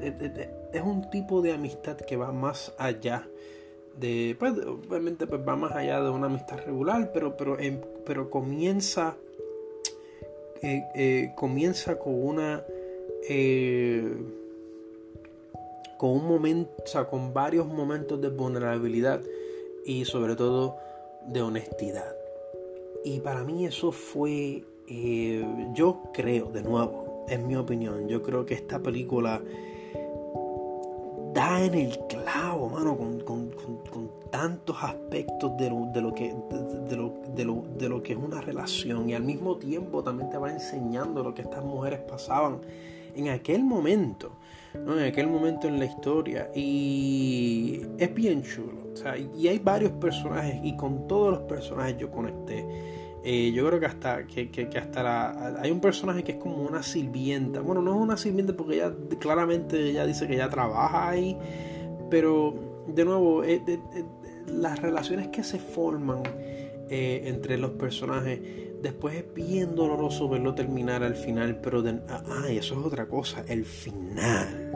[0.73, 3.27] es un tipo de amistad que va más allá
[3.97, 7.57] de, pues, obviamente, pues va más allá de una amistad regular, pero, pero,
[8.05, 9.17] pero comienza
[10.65, 12.65] eh, comienza con una
[13.29, 14.17] eh,
[15.97, 16.71] con un momento,
[17.09, 19.21] con varios momentos de vulnerabilidad
[19.85, 20.77] y sobre todo
[21.27, 22.15] de honestidad.
[23.05, 28.45] Y para mí eso fue, eh, yo creo, de nuevo, en mi opinión, yo creo
[28.45, 29.43] que esta película
[31.35, 33.53] da en el clavo, mano, con,
[34.31, 36.35] tantos aspectos de lo, de lo que,
[36.89, 37.15] de, lo,
[37.77, 39.11] de, lo, que es una relación.
[39.11, 42.61] Y al mismo tiempo también te va enseñando lo que estas mujeres pasaban
[43.15, 44.33] en aquel momento,
[44.75, 44.99] ¿no?
[44.99, 46.49] en aquel momento en la historia.
[46.55, 48.95] Y es bien chulo,
[49.37, 52.67] y hay varios personajes y con todos los personajes yo conecté
[53.27, 56.59] eh, yo creo que hasta que, que, hasta la, hay un personaje que es como
[56.59, 57.61] una sirvienta.
[57.61, 61.35] Bueno, no es una sirvienta porque ella claramente ella dice que ella trabaja ahí,
[62.11, 63.63] pero de nuevo, eh,
[64.47, 66.23] las relaciones que se forman
[66.91, 68.41] eh, entre los personajes
[68.83, 73.65] después es bien doloroso verlo terminar al final, pero ah, eso es otra cosa, el
[73.65, 74.71] final.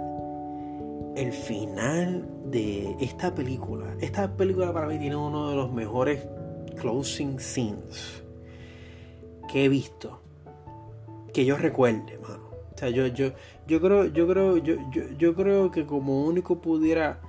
[1.16, 3.94] El final de esta película.
[4.00, 6.26] Esta película para mí tiene uno de los mejores
[6.80, 8.22] closing scenes
[9.48, 10.20] que he visto
[11.32, 12.48] que yo recuerde, mano.
[12.74, 13.32] O sea, yo, yo,
[13.66, 14.76] yo creo, yo creo, yo,
[15.18, 17.20] yo, creo que como único pudiera.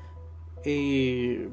[0.63, 1.49] Eh,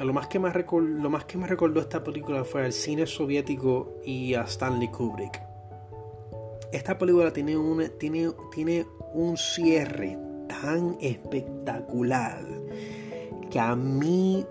[0.00, 3.06] lo más que me recordó, lo más que me recordó esta película fue al cine
[3.06, 5.40] soviético y a Stanley Kubrick.
[6.72, 7.56] Esta película tiene
[7.98, 12.44] tiene, tiene un cierre tan espectacular
[13.50, 14.44] que a mí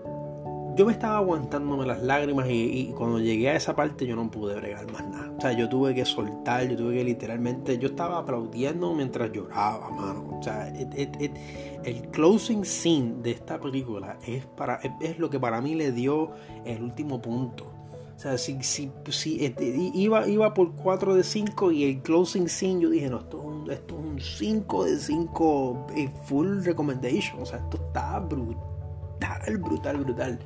[0.76, 4.54] yo me estaba aguantándome las lágrimas y, cuando llegué a esa parte yo no pude
[4.56, 5.32] bregar más nada.
[5.36, 9.90] O sea, yo tuve que soltar, yo tuve que literalmente, yo estaba aplaudiendo mientras lloraba,
[9.90, 10.38] mano.
[10.38, 15.74] O sea, el closing scene de esta película es, para, es, lo que para mí
[15.74, 16.32] le dio
[16.64, 17.70] el último punto.
[18.16, 22.48] O sea, si, si, si este, iba, iba por 4 de 5 y el closing
[22.48, 26.62] scene yo dije, no, esto es un, esto es un 5 de 5 eh, full
[26.62, 27.42] recommendation.
[27.42, 28.73] O sea, esto está brutal
[29.18, 30.38] brutal, brutal, brutal.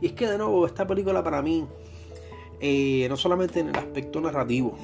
[0.00, 1.64] Y es que de nuevo, esta película para mí,
[2.60, 4.76] eh, no solamente en el aspecto narrativo,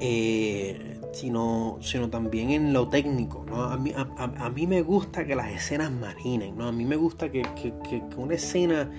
[0.00, 3.44] eh, sino, sino también en lo técnico.
[3.52, 6.68] A, mí, a, mí, me gusta que las escenas marinen, ¿no?
[6.68, 7.42] a mí me gusta que,
[8.16, 8.90] una escena,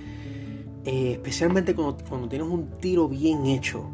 [0.86, 3.89] eh, especialmente cuando, cuando, tienes un tiro bien hecho,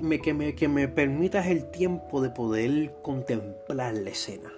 [0.00, 4.57] me, que, me, que me permitas el tiempo de poder contemplar la escena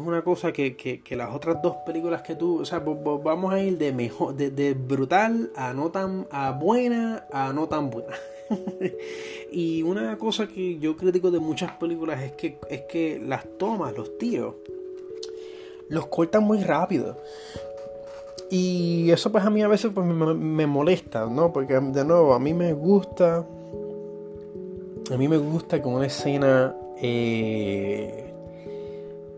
[0.00, 3.78] es una cosa que, las otras dos películas que tú, o sea, vamos a ir
[3.78, 8.14] de mejor, de, brutal a no tan a buena a no tan buena.
[9.52, 13.96] y una cosa que yo critico de muchas películas es que es que las tomas,
[13.96, 14.56] los tiros,
[15.88, 17.16] los cortan muy rápido.
[18.50, 21.52] Y eso pues a mí a veces pues, me, molesta, ¿no?
[21.52, 23.46] Porque de nuevo, a mí me gusta,
[25.10, 28.33] a mí me gusta que una escena eh,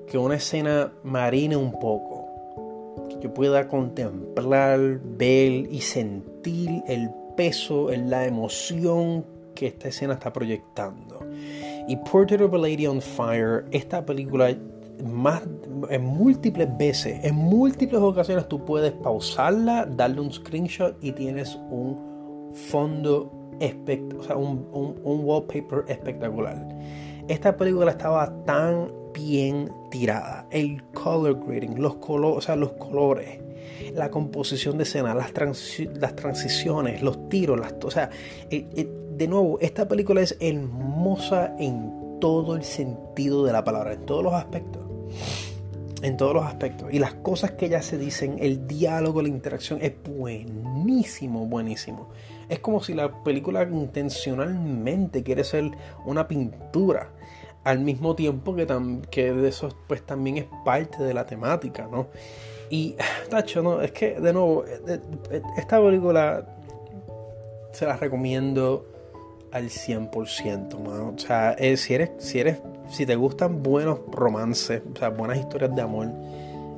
[0.06, 7.90] que una escena marine un poco, que yo pueda contemplar, ver y sentir el peso,
[7.90, 11.20] la emoción que esta escena está proyectando.
[11.88, 14.56] Y Portrait of a Lady on Fire, esta película
[15.04, 15.42] más
[15.90, 22.52] en múltiples veces, en múltiples ocasiones tú puedes pausarla, darle un screenshot y tienes un
[22.54, 23.32] fondo
[24.36, 26.68] un, un wallpaper espectacular.
[27.28, 30.46] Esta película estaba tan bien tirada.
[30.50, 33.40] El color grading, los, colores, o sea, los colores,
[33.94, 35.32] la composición de escena, las,
[35.94, 38.10] las transiciones, los tiros, las, o sea,
[38.50, 43.94] eh, eh, de nuevo, esta película es hermosa en todo el sentido de la palabra,
[43.94, 44.82] en todos los aspectos.
[46.02, 46.92] En todos los aspectos.
[46.92, 52.10] Y las cosas que ya se dicen, el diálogo, la interacción, es buenísimo, buenísimo.
[52.50, 55.70] Es como si la película intencionalmente quiere ser
[56.04, 57.10] una pintura
[57.66, 58.64] al mismo tiempo que,
[59.10, 62.06] que de eso pues también es parte de la temática, ¿no?
[62.70, 62.94] Y,
[63.28, 65.00] tacho, no, es que de nuevo, eh,
[65.30, 66.46] eh, esta película
[67.72, 68.86] se la recomiendo
[69.50, 71.14] al 100%, mano.
[71.16, 72.58] O sea, eh, si eres, si eres,
[72.88, 76.06] si te gustan buenos romances, o sea, buenas historias de amor,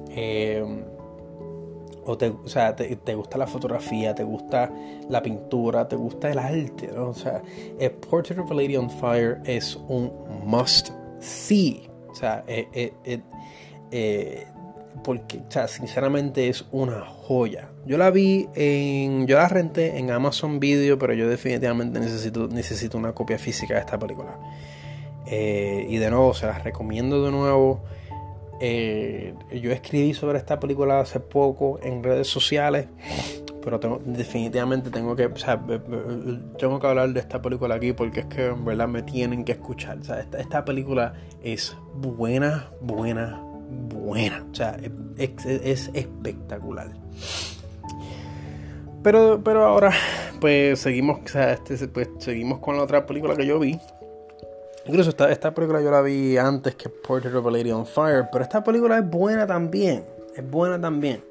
[0.08, 0.64] eh,
[2.08, 4.72] o, te, sea, te, gusta la fotografía, te gusta
[5.10, 7.10] la pintura, te gusta el arte, ¿no?
[7.10, 7.42] O sea,
[7.78, 10.10] el Portrait of a Lady on Fire es un
[10.42, 10.88] must
[11.20, 11.90] see.
[12.08, 13.20] O sea, eh, eh,
[13.90, 14.46] eh,
[15.04, 17.68] porque, o sea, sinceramente es una joya.
[17.84, 22.96] Yo la vi en, yo la renté en Amazon Video, pero yo definitivamente necesito, necesito
[22.96, 24.38] una copia física de esta película.
[25.26, 27.82] y de nuevo, se las recomiendo de nuevo.
[28.60, 32.88] Eh, yo escribí sobre esta película hace poco en redes sociales,
[33.62, 35.28] pero definitivamente tengo que,
[36.58, 39.52] tengo que hablar de esta película aquí porque es que en verdad me tienen que
[39.52, 39.98] escuchar.
[40.38, 43.40] esta, película es buena, buena,
[43.88, 44.76] buena, o sea,
[45.16, 46.90] es, espectacular.
[49.02, 49.92] Pero, pero ahora,
[50.40, 53.78] pues seguimos, este, pues, seguimos con la otra película que yo vi.
[54.88, 58.42] Incluso esta, película yo la vi antes que Portrait of a Lady on Fire, pero
[58.42, 60.02] esta película es buena también,
[60.34, 61.22] es buena también.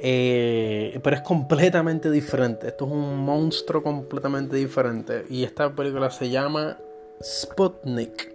[0.00, 2.68] Eh, pero es completamente diferente.
[2.68, 5.24] Esto es un monstruo completamente diferente.
[5.28, 6.78] Y esta película se llama
[7.22, 8.32] Sputnik.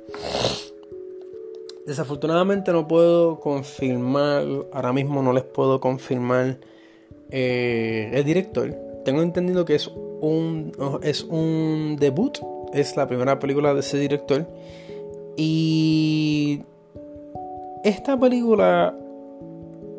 [1.87, 6.57] Desafortunadamente no puedo confirmar, ahora mismo no les puedo confirmar
[7.31, 8.71] eh, el director.
[9.03, 12.37] Tengo entendido que es un, es un debut,
[12.73, 14.47] es la primera película de ese director.
[15.35, 16.61] Y
[17.83, 18.95] esta película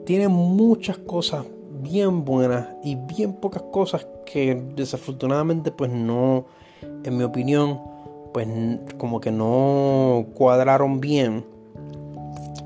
[0.04, 1.44] tiene muchas cosas
[1.82, 6.46] bien buenas y bien pocas cosas que desafortunadamente pues no,
[7.04, 7.80] en mi opinión,
[8.32, 8.46] pues
[8.98, 11.54] como que no cuadraron bien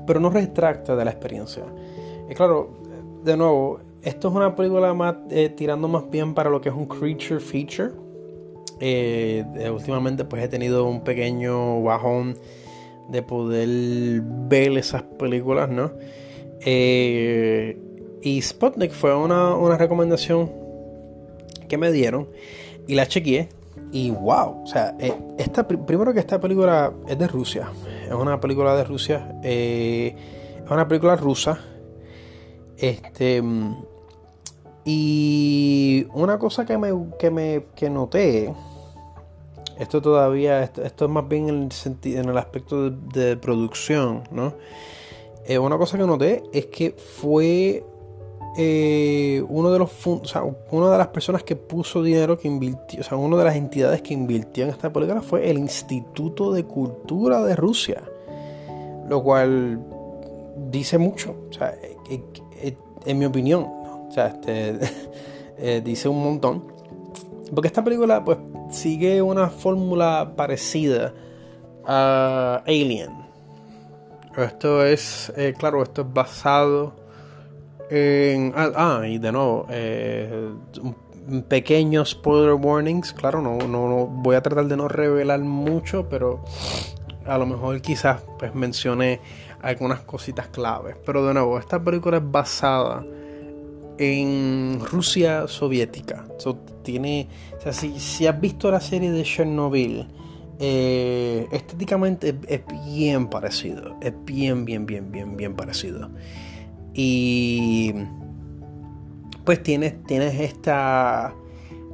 [0.09, 1.65] pero no retracta de la experiencia.
[2.27, 2.71] Y claro,
[3.23, 6.75] de nuevo, esto es una película más eh, tirando más bien para lo que es
[6.75, 7.91] un creature feature.
[8.79, 12.37] Eh, últimamente pues he tenido un pequeño bajón
[13.09, 15.91] de poder ver esas películas, ¿no?
[16.61, 17.77] Eh,
[18.21, 20.51] y Sputnik fue una, una, recomendación
[21.67, 22.27] que me dieron
[22.87, 23.49] y la chequeé
[23.91, 24.95] y wow, o sea,
[25.37, 27.71] esta, primero que esta película es de Rusia,
[28.09, 29.35] es una película de Rusia.
[29.43, 30.15] Eh,
[30.65, 31.59] es una película rusa.
[32.77, 33.43] Este.
[34.83, 38.53] Y una cosa que me, que me que noté.
[39.79, 40.61] Esto todavía.
[40.61, 44.53] Esto, es más bien en el, en el aspecto de, producción, ¿no?
[45.47, 47.83] Eh, una cosa que noté es que fue
[48.57, 52.99] eh, uno de los o sea, una de las personas que puso dinero que invirtió,
[52.99, 56.65] o sea, una de las entidades que invirtió en esta película fue el Instituto de
[56.65, 58.03] Cultura de Rusia,
[59.07, 59.79] lo cual
[60.69, 61.73] dice mucho, o sea,
[62.09, 62.75] eh,
[63.05, 66.78] en mi opinión, o sea, este, dice un montón,
[67.53, 68.37] porque esta película pues
[68.71, 71.13] sigue una fórmula parecida
[71.85, 73.11] a Alien.
[74.37, 76.99] Esto es, claro, esto es basado
[77.91, 80.51] Ah, ah, y de nuevo, eh,
[81.47, 83.13] pequeños spoiler warnings.
[83.13, 86.43] Claro, no, no, voy a tratar de no revelar mucho, pero
[87.25, 89.21] a lo mejor quizás pues mencione
[89.61, 90.97] algunas cositas claves.
[91.03, 93.03] Pero de nuevo, esta película es basada
[93.99, 96.25] en Rusia soviética.
[96.83, 97.27] tiene,
[97.57, 100.07] o sea, si, has visto la serie de Chernobyl,
[100.57, 102.61] eh, estéticamente es
[102.95, 103.97] bien parecido.
[104.01, 106.09] Es bien, bien, bien, bien, bien parecido.
[106.93, 107.93] Y
[109.43, 111.35] pues tienes, tienes esta,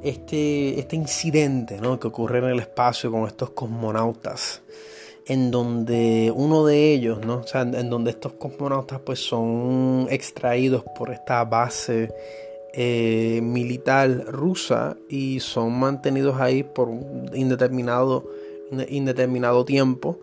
[0.03, 4.61] este, este incidente que ocurre en el espacio con estos cosmonautas.
[5.27, 7.37] En donde uno de ellos, ¿no?
[7.37, 12.13] O sea, en donde estos cosmonautas pues son extraídos por esta base
[12.73, 18.29] eh, militar rusa y son mantenidos ahí por un indeterminado,
[18.89, 20.19] indeterminado tiempo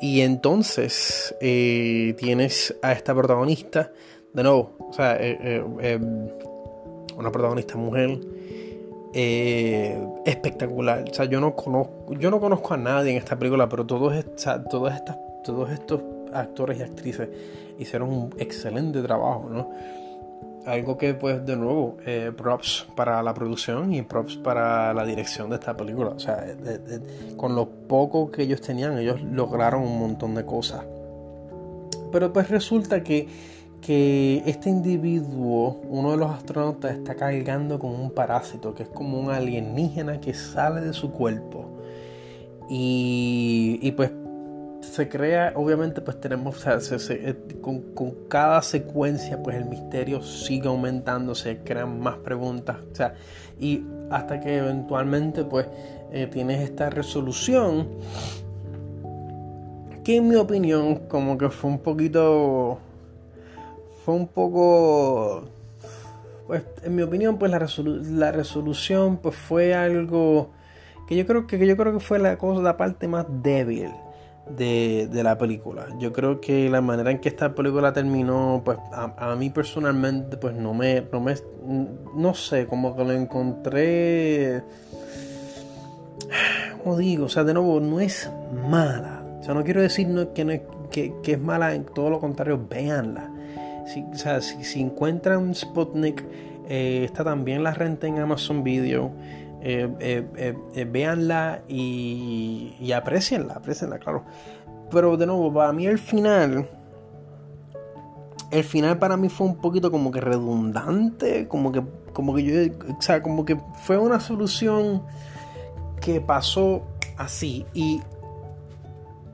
[0.00, 3.92] y entonces eh, tienes a esta protagonista,
[4.32, 5.62] de nuevo, o sea, eh,
[7.16, 8.20] una protagonista mujer
[9.12, 11.04] espectacular.
[11.10, 14.14] O sea, yo no conozco, yo no conozco a nadie en esta película, pero todos,
[14.14, 14.92] estas, todos
[15.70, 16.02] estos
[16.32, 17.28] actores y actrices
[17.78, 19.70] hicieron un excelente trabajo, ¿no?
[20.66, 25.48] algo que pues de nuevo eh, props para la producción y props para la dirección
[25.48, 26.44] de esta película o sea
[27.36, 30.84] con lo poco que ellos tenían ellos lograron un montón de cosas
[32.12, 33.28] pero pues resulta que
[33.80, 39.18] que este individuo uno de los astronautas está cargando con un parásito que es como
[39.18, 41.70] un alienígena que sale de su cuerpo.
[42.68, 44.12] Y, y pues
[44.80, 47.84] se crea, obviamente pues tenemos, eh, con,
[48.28, 53.14] cada secuencia pues el misterio sigue aumentando, se crean más preguntas, o sea,
[53.60, 55.66] y hasta que eventualmente pues
[56.12, 57.88] eh, tienes esta resolución
[60.02, 62.78] que en mi opinión como que fue un poquito,
[64.12, 65.48] un poco,
[66.46, 67.66] pues en mi opinión pues la,
[68.18, 70.50] la resolución pues fue algo
[71.06, 73.90] que yo creo que, que yo creo que fue la cosa, la parte más débil
[74.56, 75.86] de, la película.
[75.98, 80.54] Yo creo que la manera en que esta película terminó, pues a, mí personalmente, pues
[80.54, 81.34] no me, no me,
[82.14, 84.62] no sé, como que lo encontré,
[86.82, 88.30] como digo, o sea, de nuevo, no es
[88.68, 89.22] mala.
[89.40, 93.30] O sea, no quiero decir que, que, es mala, en todo lo contrario, véanla.
[93.92, 96.24] Si, o sea, si, encuentran Sputnik,
[96.68, 99.12] eh, está también la renta en Amazon Video.
[99.62, 104.24] Eh, eh, eh, véanla y, y aprecienla, aprecienla, claro.
[104.90, 106.66] Pero de nuevo, para mí el final
[108.50, 111.82] el final para mí fue un poquito como que redundante, como que,
[112.12, 115.02] como que yo, o sea, como que fue una solución
[116.00, 116.82] que pasó
[117.16, 118.00] así y,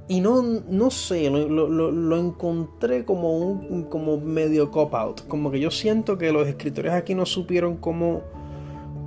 [0.08, 5.70] y no, no sé, lo, encontré como un como medio cop out, como que yo
[5.70, 8.22] siento que los escritores aquí no supieron cómo,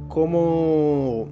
[0.09, 1.29] cómo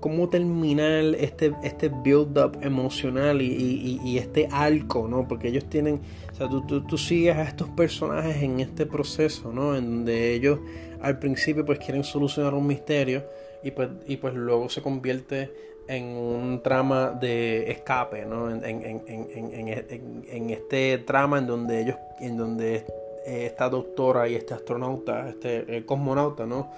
[0.00, 5.28] cómo terminar este, este build-up emocional y, este arco, ¿no?
[5.28, 6.00] Porque ellos tienen,
[6.32, 9.76] o sea, tú, tú, sigues a estos personajes en este proceso, ¿no?
[9.76, 10.58] En donde ellos
[11.02, 13.24] al principio pues quieren solucionar un misterio
[13.62, 18.50] y pues, y pues luego se convierte en un trama de escape, ¿no?
[18.50, 22.84] En, en, este trama en donde ellos, en donde
[23.26, 26.70] esta doctora y este astronauta, este eh, cosmonauta, ¿no?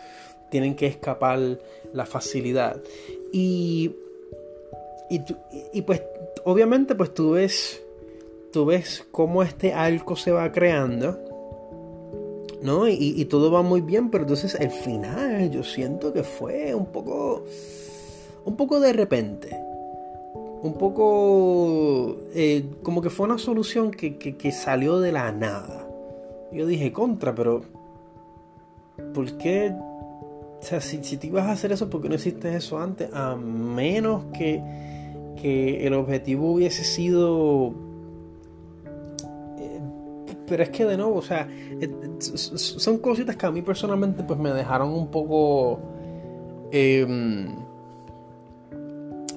[0.52, 1.40] tienen que escapar
[1.94, 2.76] la facilidad.
[3.32, 3.90] Y,
[5.08, 6.02] y, pues
[6.44, 7.82] obviamente pues tú ves,
[8.52, 11.18] tú ves cómo este arco se va creando.
[12.60, 12.86] ¿no?
[12.86, 17.44] Y, todo va muy bien, pero entonces el final yo siento que fue un poco,
[18.44, 19.56] un poco de repente.
[20.62, 25.88] Un poco eh, como que fue una solución que, que, salió de la nada.
[26.52, 27.62] Yo dije contra, pero
[29.12, 29.74] ¿por qué
[30.62, 33.12] o sea, si, si te ibas a hacer eso, ¿por qué no hiciste eso antes?
[33.12, 34.62] A menos que,
[35.34, 37.74] que el objetivo hubiese sido...
[39.58, 39.80] Eh,
[40.46, 41.90] pero es que de nuevo, o sea, eh,
[42.20, 45.80] son cositas que a mí personalmente pues me dejaron un poco...
[46.70, 47.56] Em,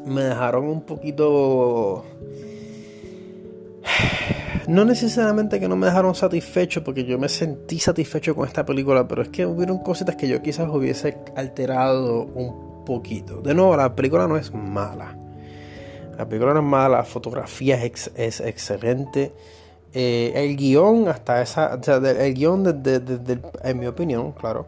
[0.06, 2.06] me dejaron un poquito
[4.68, 9.08] no necesariamente que no me dejaron satisfecho, porque yo me sentí satisfecho con esta película,
[9.08, 13.42] pero es que hubieron cositas que yo quizás hubiese alterado un poquito.
[13.42, 15.16] De nuevo, la película no es mala.
[16.18, 19.34] La película no es mala, la fotografía es, excelente.
[19.94, 21.76] Eh, el guion, hasta esa.
[21.76, 24.68] O sea, el guion, desde, en mi opinión, claro.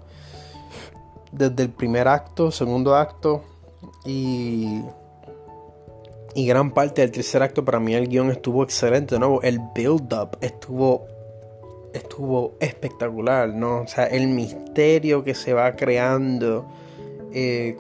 [1.32, 3.44] Desde el primer acto, segundo acto
[4.06, 4.82] y
[6.38, 9.16] y gran parte del tercer acto para mí el guion estuvo excelente.
[9.16, 11.08] De nuevo, el build-up estuvo,
[11.96, 13.82] estuvo espectacular, ¿no?
[13.82, 16.68] O sea, el misterio que se va creando
[17.34, 17.76] eh,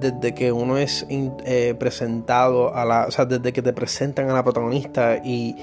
[0.00, 3.04] desde que uno es eh, presentado a la...
[3.08, 5.54] O sea, desde que te presentan a la protagonista y...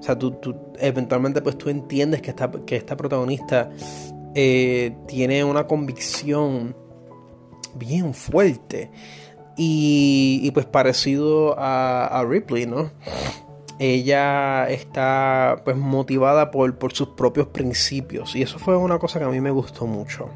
[0.00, 0.38] O sea, tú,
[0.78, 3.68] eventualmente pues tú entiendes que esta, que esta protagonista
[4.34, 6.74] eh, tiene una convicción
[7.74, 8.90] bien fuerte.
[9.60, 12.90] Y, pues parecido a, Ripley, ¿no?
[13.80, 18.36] Ella está pues motivada por, sus propios principios.
[18.36, 20.30] Y eso fue una cosa que a mí me gustó mucho.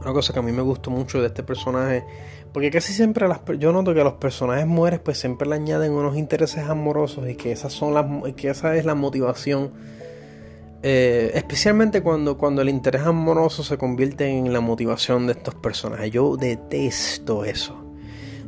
[0.00, 2.04] Una cosa que a mí me gustó mucho de este personaje.
[2.52, 6.16] Porque casi siempre las, yo noto que los personajes mueres pues siempre le añaden unos
[6.16, 9.70] intereses amorosos y que esas son las que esa es la motivación.
[10.82, 16.10] Eh, especialmente cuando, cuando el interés amoroso se convierte en la motivación de estos personajes.
[16.10, 17.81] Yo detesto eso.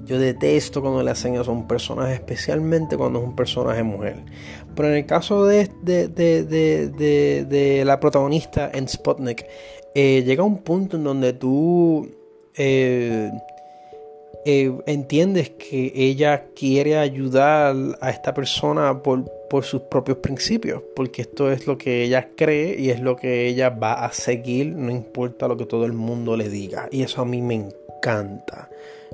[0.05, 4.17] Yo detesto cuando le hacen eso a un personaje, especialmente cuando es un personaje mujer.
[4.75, 5.69] Pero en el caso de,
[7.85, 9.47] la protagonista en Sputnik,
[9.95, 12.11] eh, llega un punto en donde tú
[12.57, 13.31] eh,
[14.45, 21.23] eh, entiendes que ella quiere ayudar a esta persona por, por sus propios principios, porque
[21.23, 24.91] esto es lo que ella cree y es lo que ella va a seguir, no
[24.91, 26.89] importa lo que todo el mundo le diga.
[26.91, 27.84] Y eso a mí me encanta.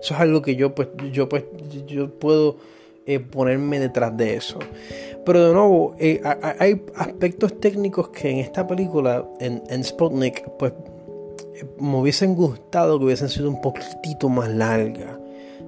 [0.00, 1.44] Eso es algo que yo pues yo pues
[1.86, 2.56] yo puedo
[3.06, 4.58] eh, ponerme detrás de eso.
[5.24, 6.20] Pero de nuevo, eh,
[6.58, 10.72] hay aspectos técnicos que en esta película, en, en Sputnik, pues
[11.54, 15.18] eh, me hubiesen gustado que hubiesen sido un poquitito más largas.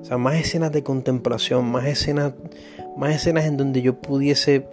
[0.01, 2.33] O sea, más escenas de contemplación, más escenas,
[2.97, 4.69] más escenas en donde yo pudiese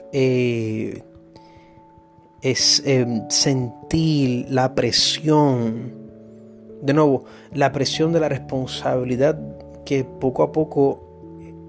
[2.42, 2.84] es,
[3.30, 5.99] sentir la presión
[6.82, 9.40] de nuevo, la presión de la responsabilidad
[9.86, 11.10] que poco a poco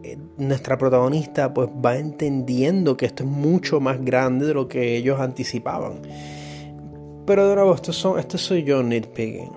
[0.02, 4.96] eh, nuestra protagonista pues va entendiendo que esto es mucho más grande de lo que
[4.96, 6.02] ellos anticipaban.
[7.26, 9.52] Pero de nuevo, esto, son, esto soy yo nitpicking.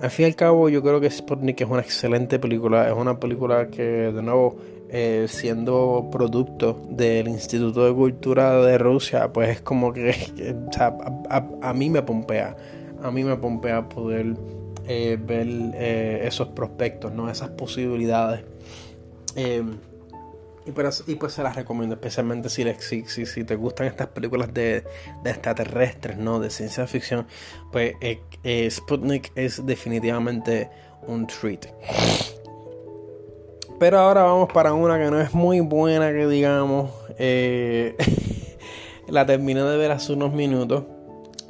[0.00, 2.88] Al fin y al cabo, yo creo que Sputnik es una excelente película.
[2.88, 4.56] Es una película que, de nuevo,
[4.90, 10.14] eh, siendo producto del Instituto de Cultura de Rusia, pues es como que,
[10.80, 12.56] a, mí me pompea.
[13.02, 14.36] A mí me pompea poder
[14.90, 17.30] eh, ver eh, esos prospectos, ¿no?
[17.30, 18.42] esas posibilidades.
[19.36, 19.62] Eh,
[20.64, 22.64] y, pues, y, pues se las recomiendo, especialmente si,
[23.44, 24.84] te gustan estas películas de,
[25.22, 26.40] de, extraterrestres, ¿no?
[26.40, 27.26] de ciencia ficción.
[27.70, 27.96] Pues
[28.70, 30.70] Sputnik es definitivamente
[31.06, 31.66] un treat.
[33.78, 36.90] Pero ahora vamos para una que no es muy buena, que digamos.
[39.08, 40.84] La terminé de ver hace unos minutos.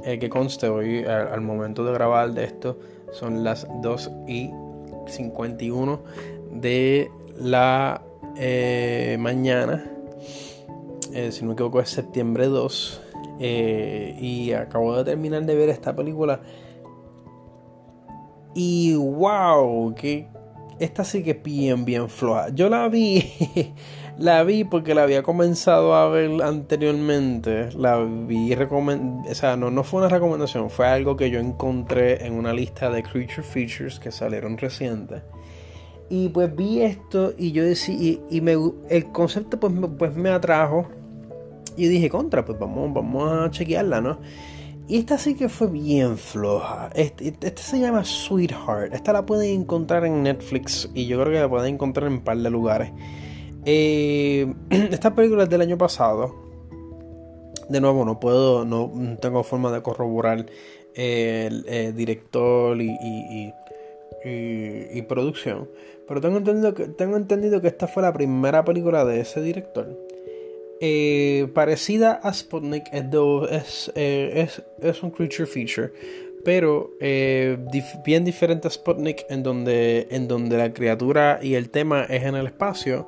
[0.03, 2.79] Que conste hoy, al, momento de grabar de esto,
[3.13, 4.51] son las 2 y
[5.07, 6.01] 51
[6.53, 8.03] de la
[8.37, 9.85] eh, mañana.
[11.13, 13.03] Eh, si no me equivoco, es septiembre 2.
[13.41, 16.41] y acabo de terminar de ver esta película.
[18.55, 20.29] Y wow, que
[20.79, 22.49] esta sí que es bien, bien floja.
[22.51, 23.25] Yo la vi
[24.19, 27.71] La vi porque la había comenzado a ver anteriormente.
[27.77, 32.35] La vi O sea, no, no fue una recomendación, fue algo que yo encontré en
[32.35, 35.23] una lista de Creature Features que salieron recientes.
[36.11, 38.57] Y pues vi esto y yo decía, y, me,
[38.89, 40.89] el concepto pues, pues me atrajo.
[41.77, 44.19] Y dije, contra, pues vamos, vamos a chequearla, ¿no?
[44.89, 46.91] Y esta sí que fue bien floja.
[46.95, 48.95] Este, este, se llama Sweetheart.
[48.95, 52.21] Esta la pueden encontrar en Netflix y yo creo que la pueden encontrar en un
[52.21, 52.91] par de lugares.
[53.71, 56.35] Eh, esta película es del año pasado.
[57.69, 58.91] De nuevo, no puedo, no
[59.21, 60.47] tengo forma de corroborar
[60.95, 63.53] el, director y,
[64.25, 65.69] y, producción.
[66.07, 69.87] Pero tengo entendido, que, tengo entendido que esta fue la primera película de ese director.
[70.81, 75.93] Eh, parecida a Sputnik, es, eh, es, es, un creature feature,
[76.43, 77.59] pero eh,
[78.03, 82.35] bien diferente a Sputnik, en donde, en donde la criatura y el tema es en
[82.35, 83.07] el espacio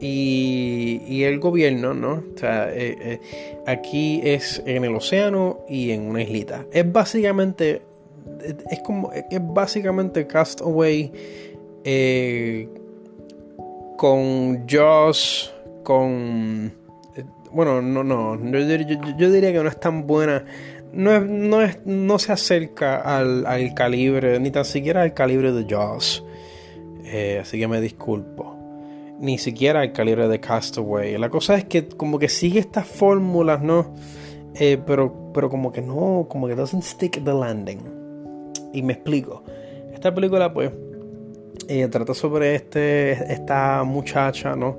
[0.00, 2.24] y, el gobierno, ¿no?
[2.34, 3.20] O sea, eh, eh,
[3.66, 6.66] aquí es en el océano y en una islita.
[6.72, 7.82] Es básicamente,
[8.70, 11.12] es como, es básicamente Castaway
[11.84, 12.68] eh,
[13.96, 16.72] con Joss, con...
[17.50, 20.44] Bueno, no, no, yo, diría que no es tan buena.
[20.92, 25.52] No, es, no, es, no se acerca al, al, calibre, ni tan siquiera al calibre
[25.52, 26.24] de Joss.
[27.40, 28.57] así que me disculpo
[29.20, 31.18] ni siquiera el calibre de Castaway.
[31.18, 33.94] La cosa es que como que sigue estas fórmulas, ¿no?
[34.54, 37.80] Eh, pero, pero como que no, como que doesn't stick the landing.
[38.72, 39.44] Y me explico.
[39.92, 40.72] Esta película, pues,
[41.68, 44.78] eh, trata sobre este, esta muchacha, ¿no?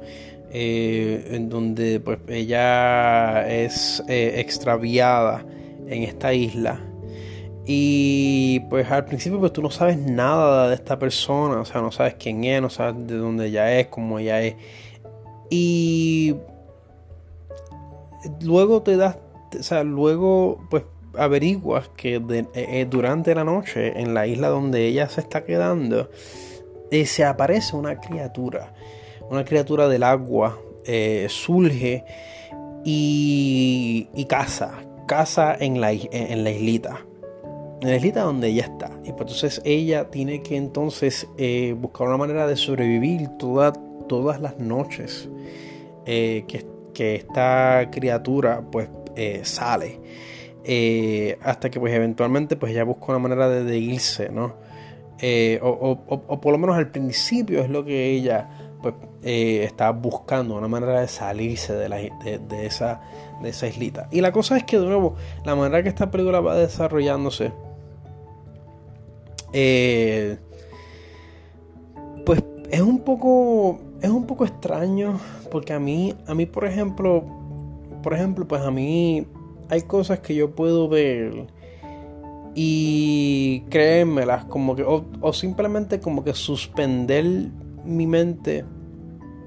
[0.51, 5.45] Eh, en donde, pues, ella es extraviada
[5.87, 6.88] en esta isla
[7.65, 11.91] y pues al principio pues tú no sabes nada de esta persona, o sea, no
[11.91, 14.55] sabes quién es, no sabes de dónde ella es, cómo ella es.
[15.49, 16.35] Y
[18.41, 19.17] luego te das,
[19.57, 20.83] o sea, luego pues
[21.17, 26.09] averiguas que eh, eh, durante la noche en la isla donde ella se está quedando,
[26.91, 28.73] eh, se aparece una criatura,
[29.29, 30.57] una criatura del agua,
[31.27, 32.03] surge
[32.83, 34.71] y, y caza,
[35.05, 37.05] caza en la, en la islita
[37.81, 38.91] en la islita donde ella está.
[39.03, 44.57] Y pues entonces ella tiene que entonces eh, buscar una manera de sobrevivir todas las
[44.59, 45.29] noches
[46.05, 46.67] eh, que,
[46.99, 50.01] esta criatura pues eh, sale.
[51.41, 54.55] hasta que pues eventualmente pues ella busca una manera de, irse, ¿no?
[55.61, 58.49] O, por lo menos al principio es lo que ella
[58.81, 62.99] pues está buscando, una manera de salirse de, la, de, esa,
[63.41, 64.09] de esa islita.
[64.11, 65.15] Y la cosa es que de nuevo,
[65.45, 67.53] la manera que esta película va desarrollándose
[69.53, 70.37] eh,
[72.25, 75.19] pues es un poco es un poco extraño
[75.51, 77.23] porque a mí a mí por ejemplo
[78.03, 79.27] por ejemplo pues a mí
[79.69, 81.47] hay cosas que yo puedo ver
[82.55, 87.25] y créemelas como que o, o simplemente como que suspender
[87.83, 88.65] mi mente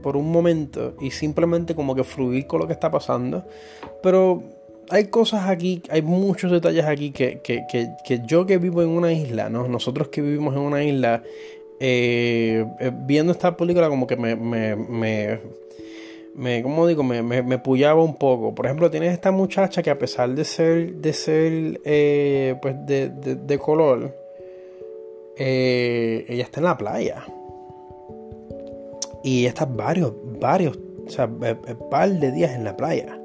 [0.02, 3.44] por un momento y simplemente como que fluir con lo que está pasando
[4.02, 4.42] pero
[4.90, 7.40] hay cosas aquí, hay muchos detalles aquí que,
[8.26, 9.68] yo que vivo en una isla, ¿no?
[9.68, 11.22] nosotros que vivimos en una isla,
[11.80, 15.40] eh, eh, viendo esta película como que me, me, me,
[16.34, 17.02] me ¿cómo digo?
[17.02, 18.54] Me, me, puyaba un poco.
[18.54, 23.08] Por ejemplo, tienes esta muchacha que a pesar de ser, de ser, eh, pues de,
[23.08, 24.14] de, color,
[25.36, 27.24] ella está en la playa.
[29.24, 33.21] Y ella está varios, varios, o sea, un par de días en la playa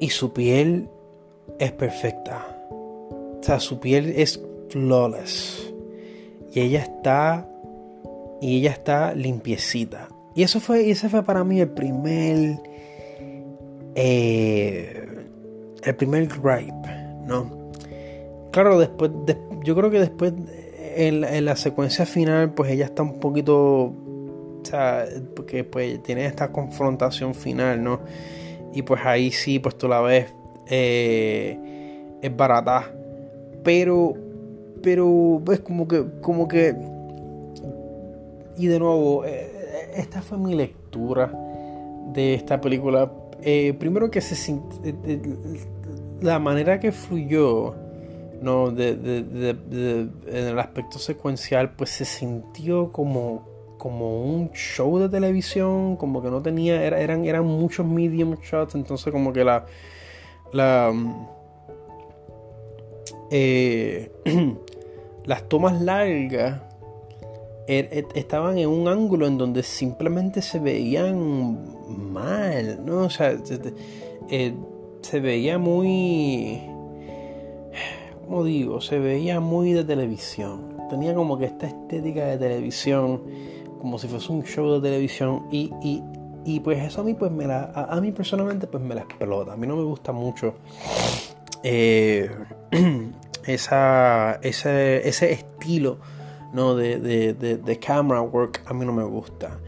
[0.00, 0.88] y su piel
[1.58, 2.46] es perfecta.
[2.70, 4.40] O sea, su piel es
[4.70, 5.72] flawless.
[6.52, 7.48] Y ella está
[8.40, 10.08] y ella está limpiecita.
[10.34, 12.58] Y eso fue, ese fue para mí el primer
[13.94, 15.06] eh,
[15.82, 16.88] el primer gripe,
[17.24, 17.70] ¿no?
[18.50, 19.10] Claro, después,
[19.64, 20.34] yo creo que después
[20.96, 26.26] en, en, la secuencia final, pues ella está un poquito, o sea, porque pues tiene
[26.26, 28.00] esta confrontación final, ¿no?
[28.76, 30.26] Y pues ahí sí, pues tú la ves,
[30.68, 31.58] eh,
[32.20, 32.92] es barata.
[33.64, 34.12] Pero,
[34.82, 36.76] pero ves como que, como que,
[38.58, 41.32] y de nuevo, eh, esta fue mi lectura
[42.12, 43.10] de esta película.
[43.40, 44.52] eh, primero que se
[44.84, 45.22] eh,
[46.20, 47.74] la manera que fluyó
[48.42, 53.55] no de, en el aspecto secuencial pues se sintió como
[53.86, 59.12] como un show de televisión como que no tenía eran eran muchos medium shots entonces
[59.12, 59.64] como que la
[60.52, 60.92] la
[63.30, 64.10] eh,
[65.24, 66.62] las tomas largas
[67.68, 71.76] er, estaban en un ángulo en donde simplemente se veían
[72.12, 73.04] mal, ¿no?
[73.04, 73.36] O sea,
[74.30, 74.54] eh,
[75.02, 76.60] se veía muy...
[78.24, 78.80] ¿Cómo digo?
[78.80, 80.76] Se veía muy de televisión.
[80.90, 83.22] Tenía como que esta estética de televisión,
[83.80, 85.46] como si fuese un show de televisión.
[85.50, 85.70] Y,
[86.44, 89.52] y, pues eso a mí, pues me la, a, mí personalmente, pues me la explota.
[89.52, 90.54] A mí no me gusta mucho
[91.62, 92.30] eh,
[93.46, 95.98] esa, ese, ese estilo
[96.52, 96.76] ¿no?
[96.76, 96.98] de,
[97.34, 99.58] de, camera work a mí no me gusta.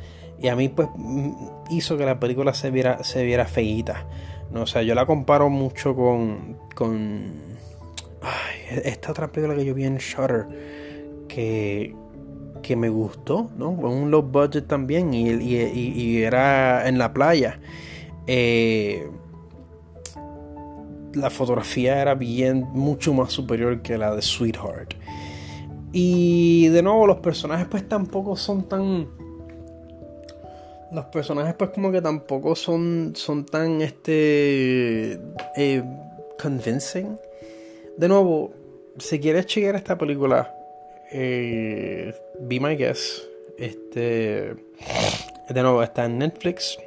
[0.41, 1.33] Y a mí pues mm,
[1.71, 4.07] hizo que la película se viera, se viera feíta.
[4.53, 4.63] ¿no?
[4.63, 7.33] O sea, yo la comparo mucho con, con
[8.71, 10.47] esta otra película que yo vi en Shutter
[11.29, 11.95] que,
[12.61, 13.71] que me gustó, ¿no?
[13.71, 17.61] Un low budget también y, y, era en la playa.
[18.27, 19.11] Eh,
[21.15, 24.95] la fotografía era bien, mucho más superior que la de Sweetheart.
[25.93, 29.09] Y de nuevo, los personajes pues tampoco son tan...
[30.93, 35.21] Los personajes pues como que tampoco son, son tan, este...
[35.57, 35.83] Eh,
[36.41, 37.19] convincing.
[37.97, 38.53] De nuevo,
[38.99, 40.55] si quieres chequear esta película,
[41.13, 43.25] eh, Be My Guest,
[43.57, 44.55] este...
[45.49, 46.79] De nuevo, está en Netflix.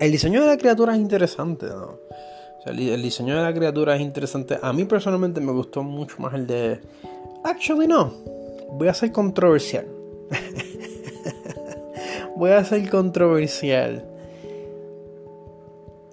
[0.00, 1.66] El diseño de la criatura es interesante,
[2.66, 4.58] el, diseño de la criatura es interesante.
[4.60, 6.80] A mí personalmente me gustó mucho más el de...
[7.44, 8.12] Actually no.
[8.72, 9.86] Voy a ser controversial.
[12.36, 14.04] Voy a ser controversial.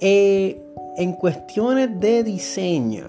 [0.02, 0.62] Eh,
[0.98, 3.08] en cuestiones de diseño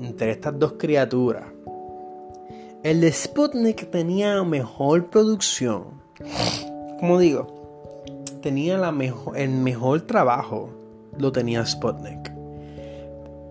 [0.00, 1.44] entre estas dos criaturas,
[2.88, 6.00] el de Sputnik tenía mejor producción.
[6.98, 8.80] Como digo, tenía
[9.36, 10.70] el mejor trabajo
[11.18, 12.32] lo tenía Sputnik.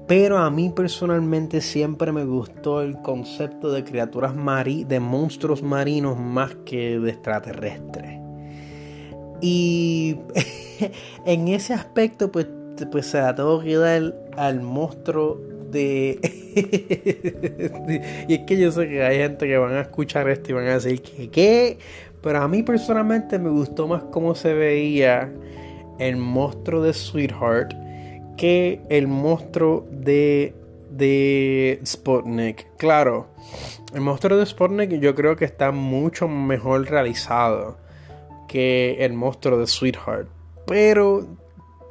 [0.07, 6.17] Pero a mí personalmente siempre me gustó el concepto de criaturas marinas, de monstruos marinos
[6.17, 8.19] más que de extraterrestres.
[9.39, 10.17] Y
[11.25, 12.47] en ese aspecto, pues,
[12.91, 15.56] pues se la tengo que dar al monstruo
[18.27, 20.67] y es que yo sé que hay gente que van a escuchar esto y van
[20.67, 21.77] a decir que qué.
[22.21, 25.31] Pero a mí personalmente me gustó más cómo se veía
[25.99, 27.73] el monstruo de Sweetheart
[28.37, 30.53] que el monstruo de,
[30.91, 32.67] de Sputnik.
[32.77, 33.27] Claro,
[33.93, 37.77] el monstruo de Sputnik yo creo que está mucho mejor realizado
[38.47, 40.27] que el monstruo de Sweetheart.
[40.65, 41.25] Pero,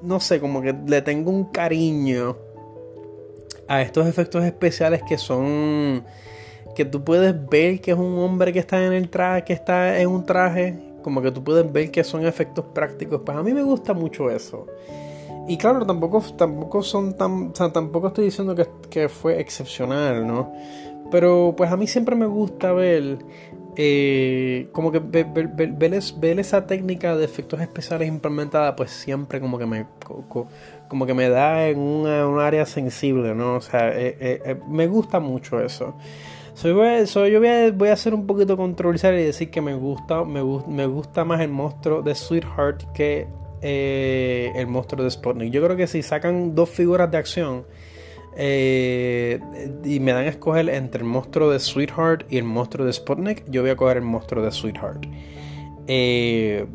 [0.03, 2.37] no sé, como que le tengo un cariño
[3.69, 6.05] a estos efectos especiales que son
[6.75, 9.99] que tú puedes ver que es un hombre que está en el traje, que está
[9.99, 13.23] en un traje, como que tú puedes ver que son efectos prácticos.
[13.25, 14.67] Pues a mí me gusta mucho eso.
[15.49, 17.53] Y claro, tampoco, tampoco son tan.
[17.53, 18.55] tampoco estoy diciendo
[18.91, 20.53] que, fue excepcional, ¿no?
[21.11, 23.19] Pero pues a mí siempre me gusta ver.
[23.79, 29.87] Eh, como que ver, esa técnica de efectos especiales implementada, pues siempre como que me.
[30.89, 33.57] como que me da en un área sensible, ¿no?
[33.57, 35.95] O sea, eh, eh, me gusta mucho eso.
[36.63, 40.43] Yo voy a, voy a ser un poquito controversial y decir que me gusta, me,
[40.43, 43.27] me gusta más el monstruo de Sweetheart que
[43.61, 45.53] el monstruo de Sputnik.
[45.53, 47.67] Yo creo que si sacan dos figuras de acción
[48.37, 49.41] eh,
[49.85, 53.45] y me dan a escoger entre el monstruo de Sweetheart y el monstruo de Sputnik,
[53.49, 55.07] yo voy a coger el monstruo de Sweetheart.
[55.87, 56.67] Eh,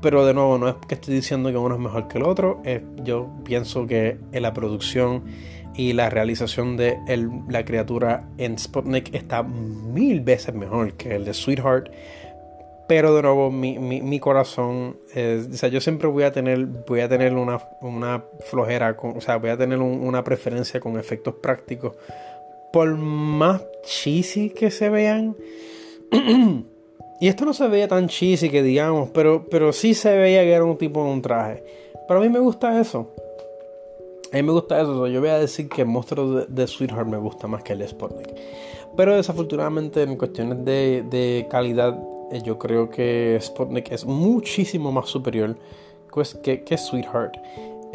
[0.00, 2.62] pero de nuevo, no es que estoy diciendo que uno es mejor que el otro.
[3.02, 5.24] yo pienso que en la producción
[5.74, 6.98] y la realización de
[7.48, 11.90] la criatura en Sputnik está mil veces mejor que el de Sweetheart.
[12.86, 17.08] Pero de nuevo, mi, mi, corazón, o sea, yo siempre voy a tener, voy a
[17.08, 21.94] tener una, una flojera, con, o sea, voy a tener una preferencia con efectos prácticos.
[22.72, 25.34] Por más cheesy que se vean.
[27.20, 30.52] y esto no se veía tan cheesy que digamos, pero, pero sí se veía que
[30.52, 31.64] era un tipo de un traje.
[32.06, 33.14] Pero a mí me gusta eso.
[34.30, 35.06] A mí me gusta eso.
[35.06, 37.88] yo voy a decir que el monstruo de, Sweetheart me gusta más que el de
[37.88, 38.28] Sputnik.
[38.94, 41.98] Pero desafortunadamente en cuestiones de, de calidad
[42.44, 45.56] yo creo que Sputnik es muchísimo más superior
[46.42, 47.36] que, que Sweetheart.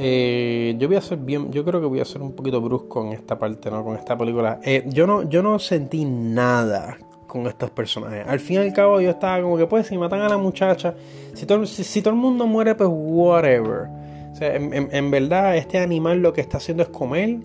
[0.02, 3.06] Eh, yo voy a ser bien, yo creo que voy a ser un poquito brusco
[3.06, 3.84] en esta parte, ¿no?
[3.84, 4.62] Con esta película.
[4.64, 8.26] Eh, yo no, yo no sentí nada con estos personajes.
[8.26, 10.96] Al fin y al cabo yo estaba como que pues si matan a la muchacha,
[11.34, 13.90] si todo, si, todo el mundo muere pues whatever.
[14.32, 17.40] O sea, en, verdad este animal lo que está haciendo es comer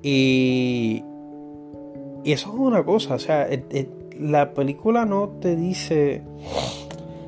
[0.00, 1.02] y,
[2.22, 3.48] y eso es una cosa, o sea,
[4.18, 6.22] la película no te dice...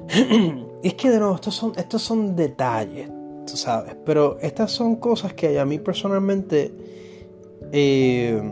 [0.83, 3.09] es que de nuevo, estos son, estos son detalles,
[3.47, 6.73] tú sabes, pero estas son cosas que a mí personalmente...
[7.73, 8.43] Eh,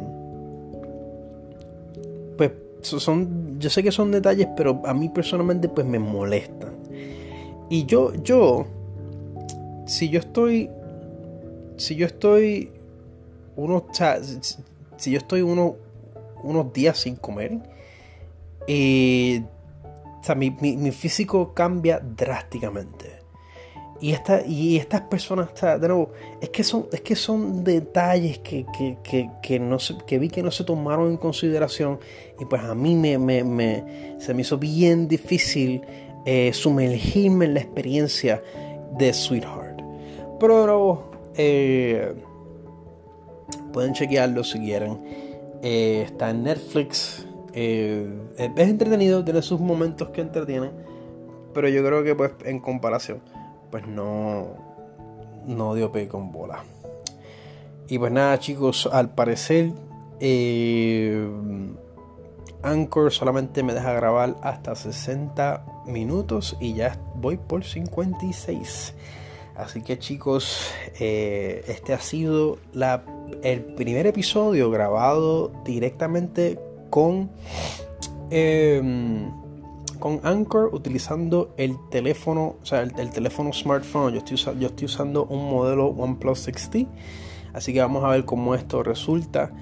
[2.37, 6.77] pues son, yo sé que son detalles, pero a mí personalmente pues me molestan.
[7.69, 8.67] Y yo, yo,
[9.87, 10.71] si yo estoy,
[11.77, 12.71] si yo estoy
[13.57, 13.83] unos,
[14.97, 15.77] si yo estoy uno,
[16.45, 17.59] unos días sin comer,
[18.69, 19.43] eh,
[20.37, 23.19] mi, mi, físico cambia drásticamente.
[24.01, 28.65] Y, esta, y estas personas, de nuevo, es que son, es que son detalles que,
[29.59, 31.99] no que vi que no se tomaron en consideración.
[32.39, 35.81] Y pues a mí me, me, se me hizo bien difícil
[36.27, 38.43] eh, sumergirme en la experiencia
[38.99, 39.81] de Sweetheart.
[40.39, 42.15] Pero eh,
[43.73, 44.99] pueden chequearlo si quieren.
[45.63, 47.28] Está en Netflix.
[47.59, 50.73] Es entretenido, tiene sus momentos que entretienen.
[51.55, 53.21] Pero yo creo que pues en comparación,
[53.71, 54.49] pues no,
[55.47, 56.65] no dio pe con bola.
[57.89, 59.73] Y pues nada chicos, al parecer
[62.63, 68.95] Anchor solamente me deja grabar hasta 60 minutos y ya voy por 56.
[69.57, 73.03] Así que chicos, eh, este ha sido la,
[73.43, 76.61] el primer episodio grabado directamente
[76.91, 77.31] con,
[78.31, 79.31] em,
[79.99, 84.15] con Anchor utilizando el teléfono, o sea, el, teléfono smartphone.
[84.15, 86.87] Yo estoy, yo estoy usando un modelo OnePlus 6T.
[87.53, 89.53] Así que vamos a ver cómo esto resulta.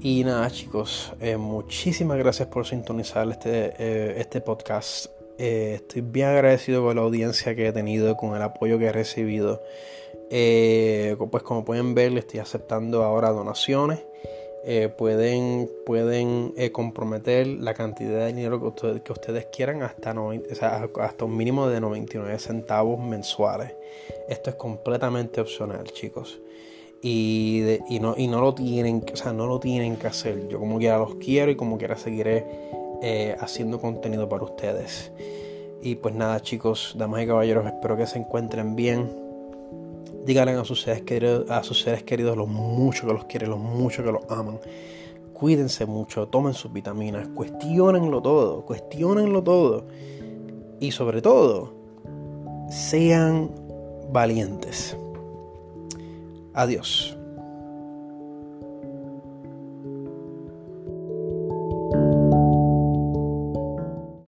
[0.00, 5.06] Y nada chicos, eh, muchísimas gracias por sintonizar este, eh, este podcast.
[5.38, 8.92] Eh, estoy bien agradecido con la audiencia que he tenido, con el apoyo que he
[8.92, 9.62] recibido.
[10.28, 14.00] pues como pueden ver, le estoy aceptando ahora donaciones.
[14.96, 20.14] Pueden pueden comprometer la cantidad de dinero que, ustedes, que ustedes quieran hasta,
[21.00, 23.74] hasta un mínimo de 99 centavos mensuales.
[24.28, 26.40] Esto es completamente opcional, chicos
[27.02, 30.48] y, y, no, y no lo tienen, o sea, no lo tienen que hacer.
[30.48, 32.46] Yo como quiera los quiero y como quiera seguiré
[33.02, 35.10] eh, haciendo contenido para ustedes.
[35.82, 39.21] Y pues nada chicos, damas y caballeros, espero que se encuentren bien.
[40.24, 43.58] Díganle a sus seres queridos, a sus seres queridos lo mucho que los quieren, lo
[43.58, 44.60] mucho que los aman.
[45.32, 49.86] Cuídense mucho, tomen sus vitaminas, cuestionenlo todo, cuestionenlo todo.
[50.78, 51.74] Y sobre todo,
[52.68, 53.50] sean
[54.12, 54.96] valientes.
[56.54, 57.16] Adiós.